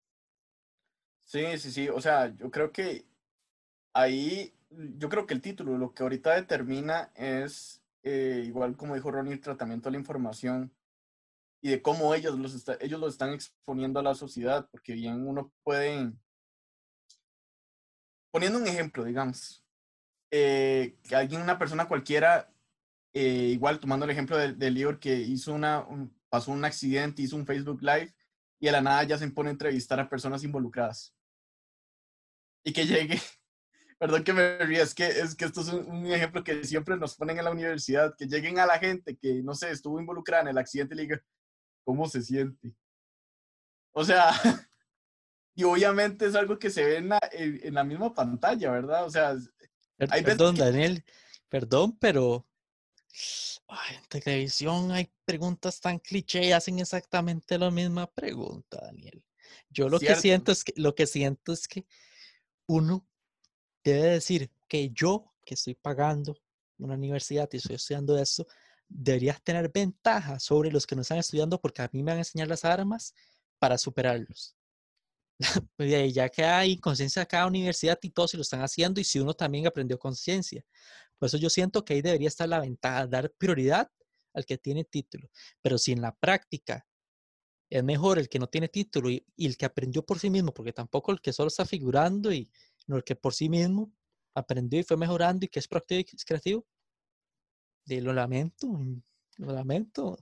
[1.25, 3.05] Sí, sí, sí, o sea, yo creo que
[3.93, 9.11] ahí yo creo que el título lo que ahorita determina es, eh, igual como dijo
[9.11, 10.71] Ronnie, el tratamiento de la información
[11.61, 15.51] y de cómo ellos, los ellos lo están exponiendo a la sociedad, porque bien uno
[15.63, 16.13] puede,
[18.31, 19.63] poniendo un ejemplo, digamos,
[20.31, 22.53] eh, que alguien, una persona cualquiera,
[23.13, 25.85] eh, igual tomando el ejemplo del, del que hizo una,
[26.29, 28.13] pasó un accidente, hizo un Facebook Live
[28.59, 31.15] y a la nada ya se pone a entrevistar a personas involucradas.
[32.63, 33.19] Y que llegue
[33.99, 37.15] perdón que me ría, es que, es que esto es un, ejemplo que siempre nos
[37.15, 40.47] ponen en la universidad, que lleguen a la gente que, no sé, estuvo involucrada en
[40.49, 41.21] el accidente y le digan,
[41.83, 42.73] ¿cómo se siente?
[43.91, 44.31] O sea,
[45.53, 49.05] y obviamente es algo que se ve en la, en, la misma pantalla, ¿verdad?
[49.05, 49.35] O sea,
[50.09, 51.03] hay perdón, Daniel,
[51.49, 52.47] perdón, pero
[53.91, 59.23] en televisión hay preguntas tan cliché y hacen exactamente la misma pregunta, Daniel.
[59.69, 61.85] Yo lo que siento es que lo que siento es que
[62.67, 63.07] uno
[63.83, 66.37] debe decir que yo que estoy pagando
[66.77, 68.45] una universidad y estoy estudiando eso,
[68.87, 72.21] debería tener ventaja sobre los que no están estudiando porque a mí me van a
[72.21, 73.13] enseñar las armas
[73.57, 74.55] para superarlos.
[75.77, 79.19] Pues, ya que hay conciencia cada universidad y todos se lo están haciendo y si
[79.19, 80.63] uno también aprendió conciencia.
[81.17, 83.89] Por eso yo siento que ahí debería estar la ventaja, dar prioridad
[84.33, 85.29] al que tiene título.
[85.61, 86.85] Pero si en la práctica
[87.69, 90.73] es mejor el que no tiene título y, el que aprendió por sí mismo, porque
[90.73, 92.51] tampoco el que solo está figurando y
[92.87, 93.93] no el que por sí mismo
[94.33, 96.65] aprendió y fue mejorando y que es proactivo y es creativo,
[97.85, 98.67] de lo lamento,
[99.37, 100.17] lo lamento.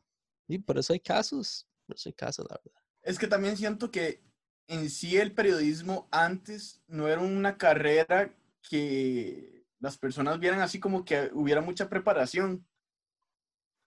[0.48, 2.82] Y por eso hay casos, por eso hay casos, la verdad.
[3.02, 4.22] Es que también siento que
[4.68, 8.34] en sí el periodismo antes no era una carrera
[8.70, 12.68] que las personas vieran así como que hubiera mucha preparación,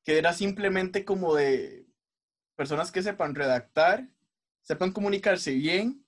[0.04, 1.86] que era simplemente como de
[2.56, 4.08] personas que sepan redactar,
[4.62, 6.04] sepan comunicarse bien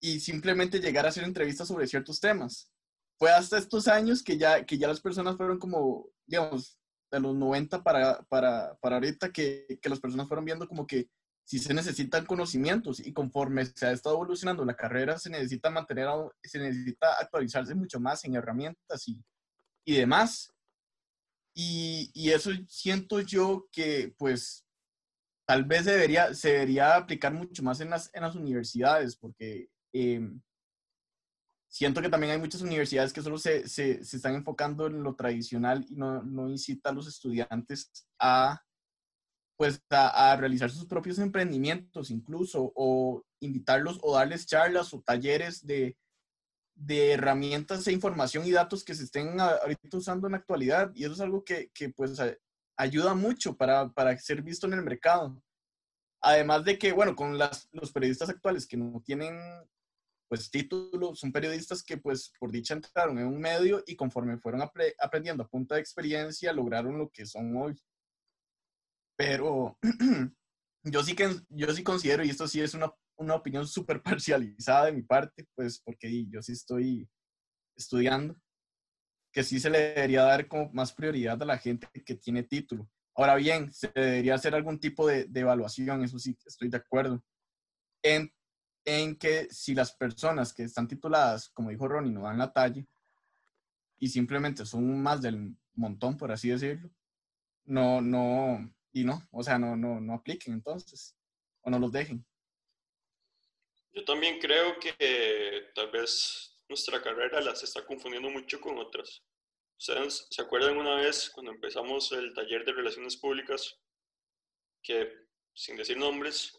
[0.00, 2.70] y simplemente llegar a hacer entrevistas sobre ciertos temas.
[3.18, 6.78] Fue hasta estos años que ya, que ya las personas fueron como, digamos,
[7.10, 11.08] de los 90 para, para, para ahorita, que, que las personas fueron viendo como que
[11.48, 16.06] si se necesitan conocimientos y conforme se ha estado evolucionando la carrera, se necesita mantener,
[16.42, 19.24] se necesita actualizarse mucho más en herramientas y,
[19.86, 20.52] y demás.
[21.54, 24.66] Y, y, eso siento yo que, pues,
[25.46, 30.42] tal vez debería, se debería aplicar mucho más en las, en las universidades, porque em,
[31.66, 35.14] siento que también hay muchas universidades que solo se, se, se están enfocando en lo
[35.16, 38.60] tradicional y no, no incita a los estudiantes a
[39.58, 45.98] pues a, realizar sus propios emprendimientos incluso, o invitarlos o darles charlas o talleres de,
[46.76, 50.92] de herramientas e información y datos que se estén ahorita usando en la actualidad.
[50.94, 52.20] Y eso es algo que, que pues
[52.76, 55.42] ayuda mucho para, para, ser visto en el mercado.
[56.22, 59.36] Además de que, bueno, con las, los periodistas actuales que no tienen
[60.28, 64.62] pues título, son periodistas que pues por dicha entraron en un medio y conforme fueron
[65.00, 67.80] aprendiendo a punta de experiencia lograron lo que son hoy.
[69.18, 69.76] Pero
[70.84, 74.86] yo sí, que, yo sí considero, y esto sí es una, una opinión súper parcializada
[74.86, 77.08] de mi parte, pues porque yo sí estoy
[77.76, 78.36] estudiando,
[79.32, 82.88] que sí se le debería dar como más prioridad a la gente que tiene título.
[83.16, 87.22] Ahora bien, se debería hacer algún tipo de, de evaluación, eso sí estoy de acuerdo,
[88.02, 88.32] en,
[88.84, 92.84] en que si las personas que están tituladas, como dijo Ronnie, no dan la talla
[93.98, 96.88] y simplemente son más del montón, por así decirlo,
[97.64, 101.16] no, no, y no, o sea, no, no, no apliquen entonces,
[101.62, 102.24] o no los dejen.
[103.92, 109.22] Yo también creo que tal vez nuestra carrera las está confundiendo mucho con otras.
[109.78, 113.78] ¿Ustedes se acuerdan una vez cuando empezamos el taller de relaciones públicas
[114.82, 115.12] que,
[115.54, 116.58] sin decir nombres,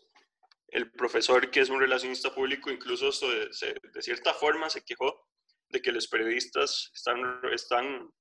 [0.68, 3.50] el profesor que es un relacionista público incluso de,
[3.94, 5.28] de cierta forma se quejó
[5.70, 8.12] de que los periodistas están, están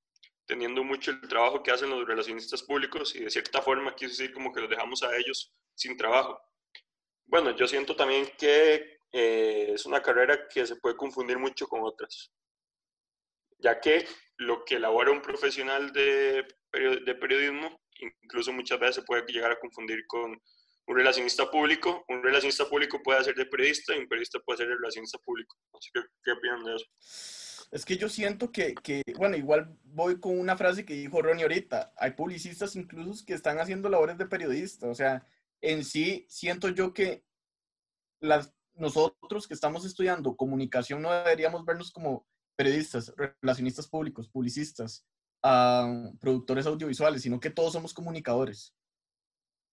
[0.49, 4.33] teniendo mucho el trabajo que hacen los relacionistas públicos y de cierta forma quiso decir
[4.33, 6.41] como que los dejamos a ellos sin trabajo.
[7.27, 11.81] Bueno, yo siento también que eh, es una carrera que se puede confundir mucho con
[11.83, 12.31] otras,
[13.59, 19.23] ya que lo que elabora un profesional de, de periodismo incluso muchas veces se puede
[19.27, 20.31] llegar a confundir con
[20.87, 22.03] un relacionista público.
[22.07, 25.55] Un relacionista público puede ser de periodista y un periodista puede ser de relacionista público.
[25.73, 26.85] Así que, ¿qué opinan de eso?
[27.71, 31.43] Es que yo siento que, que, bueno, igual voy con una frase que dijo Ronnie
[31.43, 31.93] ahorita.
[31.97, 34.87] Hay publicistas incluso que están haciendo labores de periodista.
[34.87, 35.27] O sea,
[35.61, 37.23] en sí siento yo que
[38.21, 45.05] las, nosotros que estamos estudiando comunicación no deberíamos vernos como periodistas, relacionistas públicos, publicistas,
[45.43, 48.73] uh, productores audiovisuales, sino que todos somos comunicadores.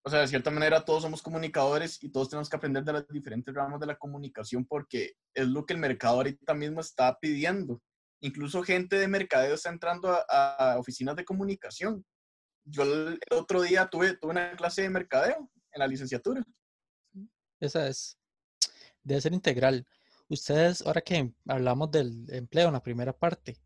[0.06, 3.08] O sea, de cierta manera todos somos comunicadores y todos tenemos que aprender de las
[3.08, 7.82] diferentes ramas de la comunicación porque es lo que el mercado ahorita mismo está pidiendo.
[8.20, 12.06] Incluso gente de mercadeo está entrando a, oficinas de comunicación.
[12.64, 16.44] Yo el, otro día tuve, tuve una clase de mercadeo en la licenciatura.
[17.58, 18.16] Esa es,
[19.02, 19.84] debe ser integral.
[20.28, 23.56] Ustedes, ahora que hablamos del empleo en la primera parte,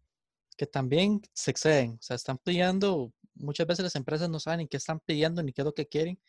[0.60, 4.68] que también se exceden, o sea, están pidiendo, muchas veces las empresas no saben ni
[4.68, 6.20] qué están pidiendo ni qué es lo que quieren,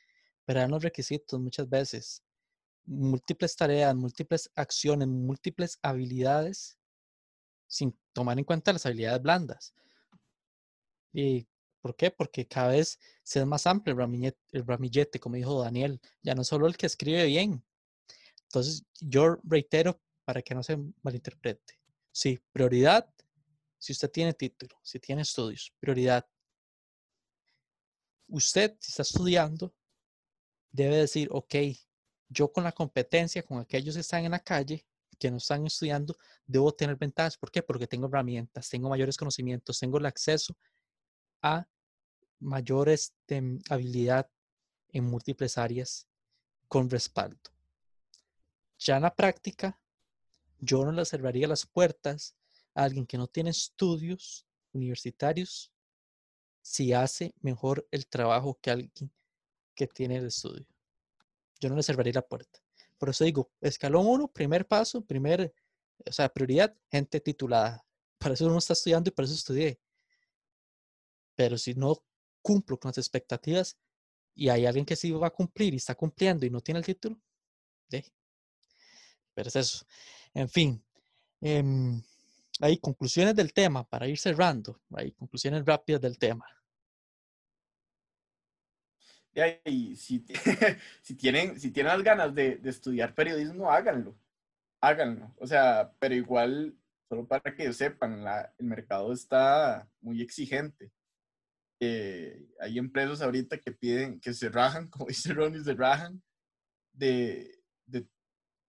[0.45, 2.23] pero dan los requisitos muchas veces.
[2.85, 6.77] Múltiples tareas, múltiples acciones, múltiples habilidades
[7.67, 9.73] sin tomar en cuenta las habilidades blandas.
[11.11, 11.45] ¿Y
[11.81, 12.09] por qué?
[12.09, 16.67] Porque cada vez se es más amplio el ramillete, como dijo Daniel, ya no solo
[16.67, 17.61] el que escribe bien.
[18.43, 21.81] Entonces, yo reitero para que no se malinterprete.
[22.13, 23.13] Sí, prioridad,
[23.81, 26.23] si usted tiene título, si tiene estudios, prioridad.
[28.27, 29.73] Usted, si está estudiando,
[30.71, 31.55] debe decir, ok,
[32.29, 34.85] yo con la competencia, con aquellos que están en la calle,
[35.17, 36.15] que no están estudiando,
[36.45, 37.37] debo tener ventajas.
[37.37, 37.63] ¿Por qué?
[37.63, 40.55] Porque tengo herramientas, tengo mayores conocimientos, tengo el acceso
[41.41, 41.67] a
[42.39, 44.29] mayores de habilidad
[44.89, 46.07] en múltiples áreas
[46.67, 47.49] con respaldo.
[48.77, 49.79] Ya en la práctica,
[50.59, 52.35] yo no le cerraría las puertas
[52.73, 55.71] a alguien que no tiene estudios universitarios
[56.61, 59.11] si hace mejor el trabajo que alguien
[59.75, 60.65] que tiene el estudio.
[61.59, 62.59] Yo no le cerraría la puerta.
[62.97, 65.53] Por eso digo, escalón uno, primer paso, primer,
[66.05, 67.83] o sea, prioridad, gente titulada.
[68.17, 69.79] Para eso uno está estudiando y para eso estudié.
[71.35, 72.03] Pero si no
[72.41, 73.77] cumplo con las expectativas
[74.35, 76.85] y hay alguien que sí va a cumplir y está cumpliendo y no tiene el
[76.85, 77.19] título,
[77.89, 78.05] de.
[79.33, 79.85] Pero es eso.
[80.33, 80.83] En fin,
[81.41, 82.01] em,
[82.61, 84.79] hay conclusiones del tema para ir cerrando.
[84.95, 86.45] Hay conclusiones rápidas del tema.
[89.65, 90.19] Y si,
[91.17, 94.17] tienen, si tienen las ganas de, estudiar periodismo, háganlo.
[94.81, 95.33] Háganlo.
[95.37, 96.75] O sea, pero igual,
[97.07, 98.25] solo para que sepan,
[98.57, 100.91] el mercado está muy exigente.
[101.79, 106.21] Eh, hay empresas ahorita que piden, que se rajan, como dice Ronnie, se rajan,
[106.93, 108.05] de, de,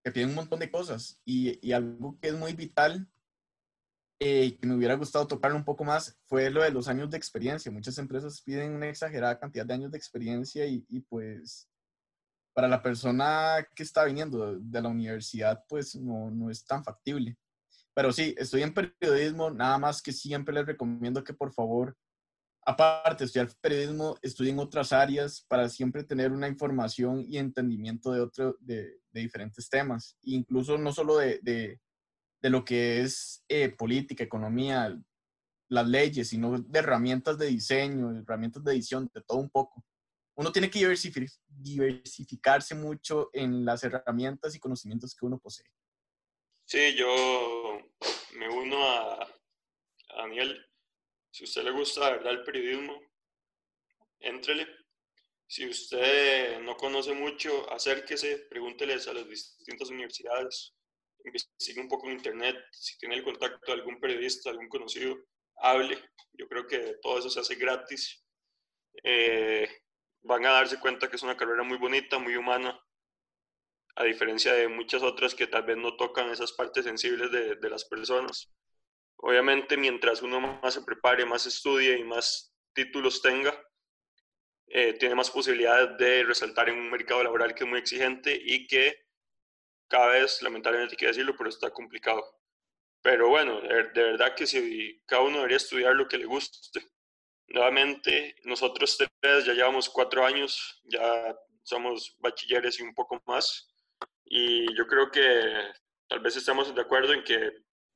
[0.03, 1.19] que piden un montón de cosas.
[1.25, 3.07] Y, y algo que es muy vital,
[4.25, 7.17] eh, que me hubiera gustado tocar un poco más, fue lo de los años de
[7.17, 7.71] experiencia.
[7.71, 11.69] Muchas empresas piden una exagerada cantidad de años de experiencia y, y pues
[12.53, 17.37] para la persona que está viniendo de la universidad, pues no, no es tan factible.
[17.93, 21.95] Pero sí, estoy en periodismo, nada más que siempre les recomiendo que por favor
[22.65, 28.21] aparte de estudiar periodismo, estudien otras áreas para siempre tener una información y entendimiento de,
[28.21, 31.79] otro, de, diferentes temas, incluso no solo de, de,
[32.49, 34.97] lo que es eh, política, economía,
[35.69, 39.83] las leyes, sino de herramientas de diseño, herramientas de edición, de todo un poco.
[40.35, 40.79] Uno tiene que
[41.47, 45.67] diversificarse mucho en las herramientas y conocimientos que uno posee.
[46.65, 47.79] Sí, yo
[48.37, 50.65] me uno a, a Daniel
[51.33, 53.01] si a usted le gusta verdad el periodismo,
[54.19, 54.67] éntrele.
[55.47, 60.75] Si usted no conoce mucho, acérquese, pregúnteles a las distintas universidades,
[61.23, 65.17] investigue un poco en internet, si tiene el contacto de algún periodista, algún conocido,
[65.57, 65.97] hable.
[66.33, 68.25] Yo creo que todo eso se hace gratis.
[69.03, 69.67] Eh,
[70.21, 72.79] van a darse cuenta que es una carrera muy bonita, muy humana,
[73.95, 77.69] a diferencia de muchas otras que tal vez no tocan esas partes sensibles de, de
[77.69, 78.51] las personas.
[79.17, 83.53] Obviamente, mientras uno más se prepare, más estudie y más títulos tenga,
[84.67, 88.65] eh, tiene más posibilidades de resaltar en un mercado laboral que es muy exigente y
[88.65, 89.05] que
[89.93, 92.23] cada vez, lamentablemente hay que decirlo, pero está complicado.
[93.03, 96.79] Pero bueno, de, verdad que si cada uno debería estudiar lo que le guste.
[97.49, 103.69] Nuevamente, nosotros tres ya llevamos cuatro años, ya somos bachilleres y un poco más.
[104.25, 105.21] Y yo creo que
[106.07, 107.51] tal vez estamos de acuerdo en que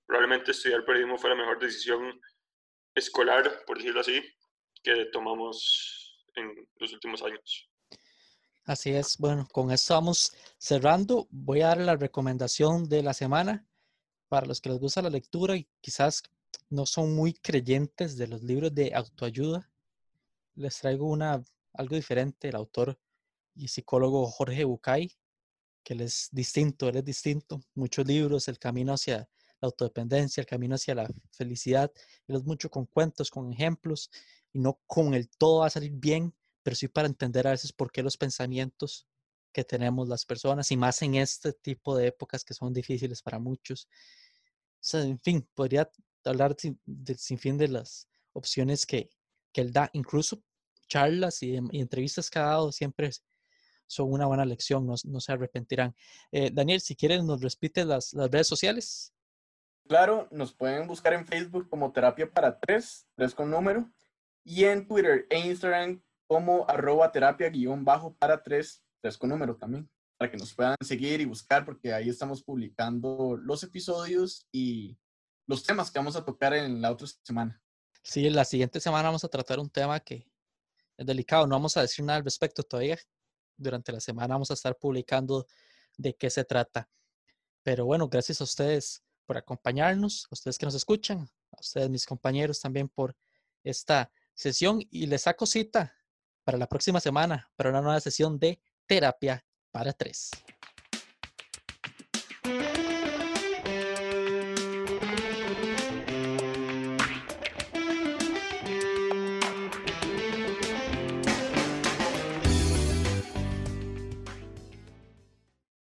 [0.05, 2.21] probablemente estudiar periodismo fue la mejor decisión
[2.93, 4.21] escolar, por decirlo así,
[4.83, 7.66] que tomamos en los últimos años.
[8.68, 9.18] Así es.
[9.18, 11.30] Bueno, con esto vamos cerrando.
[11.32, 13.65] Voy a dar la recomendación de la semana
[14.28, 16.22] para los que les gusta la lectura y quizás
[16.70, 19.72] no son muy creyentes de los libros de autoayuda.
[20.55, 21.41] Les traigo una,
[21.76, 22.49] algo diferente.
[22.49, 22.99] El autor
[23.55, 25.15] y psicólogo Jorge Bucay,
[25.82, 27.61] que él es distinto, él es distinto.
[27.74, 29.30] Muchos libros, El camino hacia
[29.61, 31.89] la autodependencia, el camino hacia la felicidad.
[32.28, 34.11] y es mucho con cuentos, con ejemplos,
[34.51, 36.34] y no con el todo va a salir bien,
[36.68, 39.07] pero sí para entender a veces por qué los pensamientos
[39.53, 43.39] que tenemos las personas, y más en este tipo de épocas que son difíciles para
[43.39, 43.88] muchos.
[44.91, 45.89] en fin, podría
[46.26, 49.09] hablar del sinfín de las opciones que,
[49.53, 50.43] que él da, incluso
[50.89, 53.11] charlas y, entrevistas que ha dado siempre
[53.88, 55.95] son una buena lección, no, no se arrepentirán.
[56.34, 59.13] Eh, Daniel, si quieres, nos repite las, las redes sociales.
[59.88, 63.89] Claro, nos pueden buscar en Facebook como Terapia para Tres, tres con número,
[64.43, 69.55] y en Twitter e Instagram como arroba terapia guion bajo para tres, tres con número
[69.55, 74.97] también, para que nos puedan seguir y buscar, porque ahí estamos publicando los episodios y
[75.47, 77.61] los temas que vamos a tocar en la otra semana.
[78.03, 80.30] Sí, la siguiente semana vamos a tratar un tema que
[80.97, 82.97] es delicado, no vamos a decir nada al respecto todavía.
[83.55, 85.47] Durante la semana vamos a estar publicando
[85.97, 86.89] de qué se trata.
[87.63, 92.05] Pero bueno, gracias a ustedes por acompañarnos, a ustedes que nos escuchan, a ustedes mis
[92.05, 93.15] compañeros también por
[93.63, 95.96] esta sesión y les saco cita
[96.47, 100.31] para la próxima semana para una nueva sesión de terapia para tres.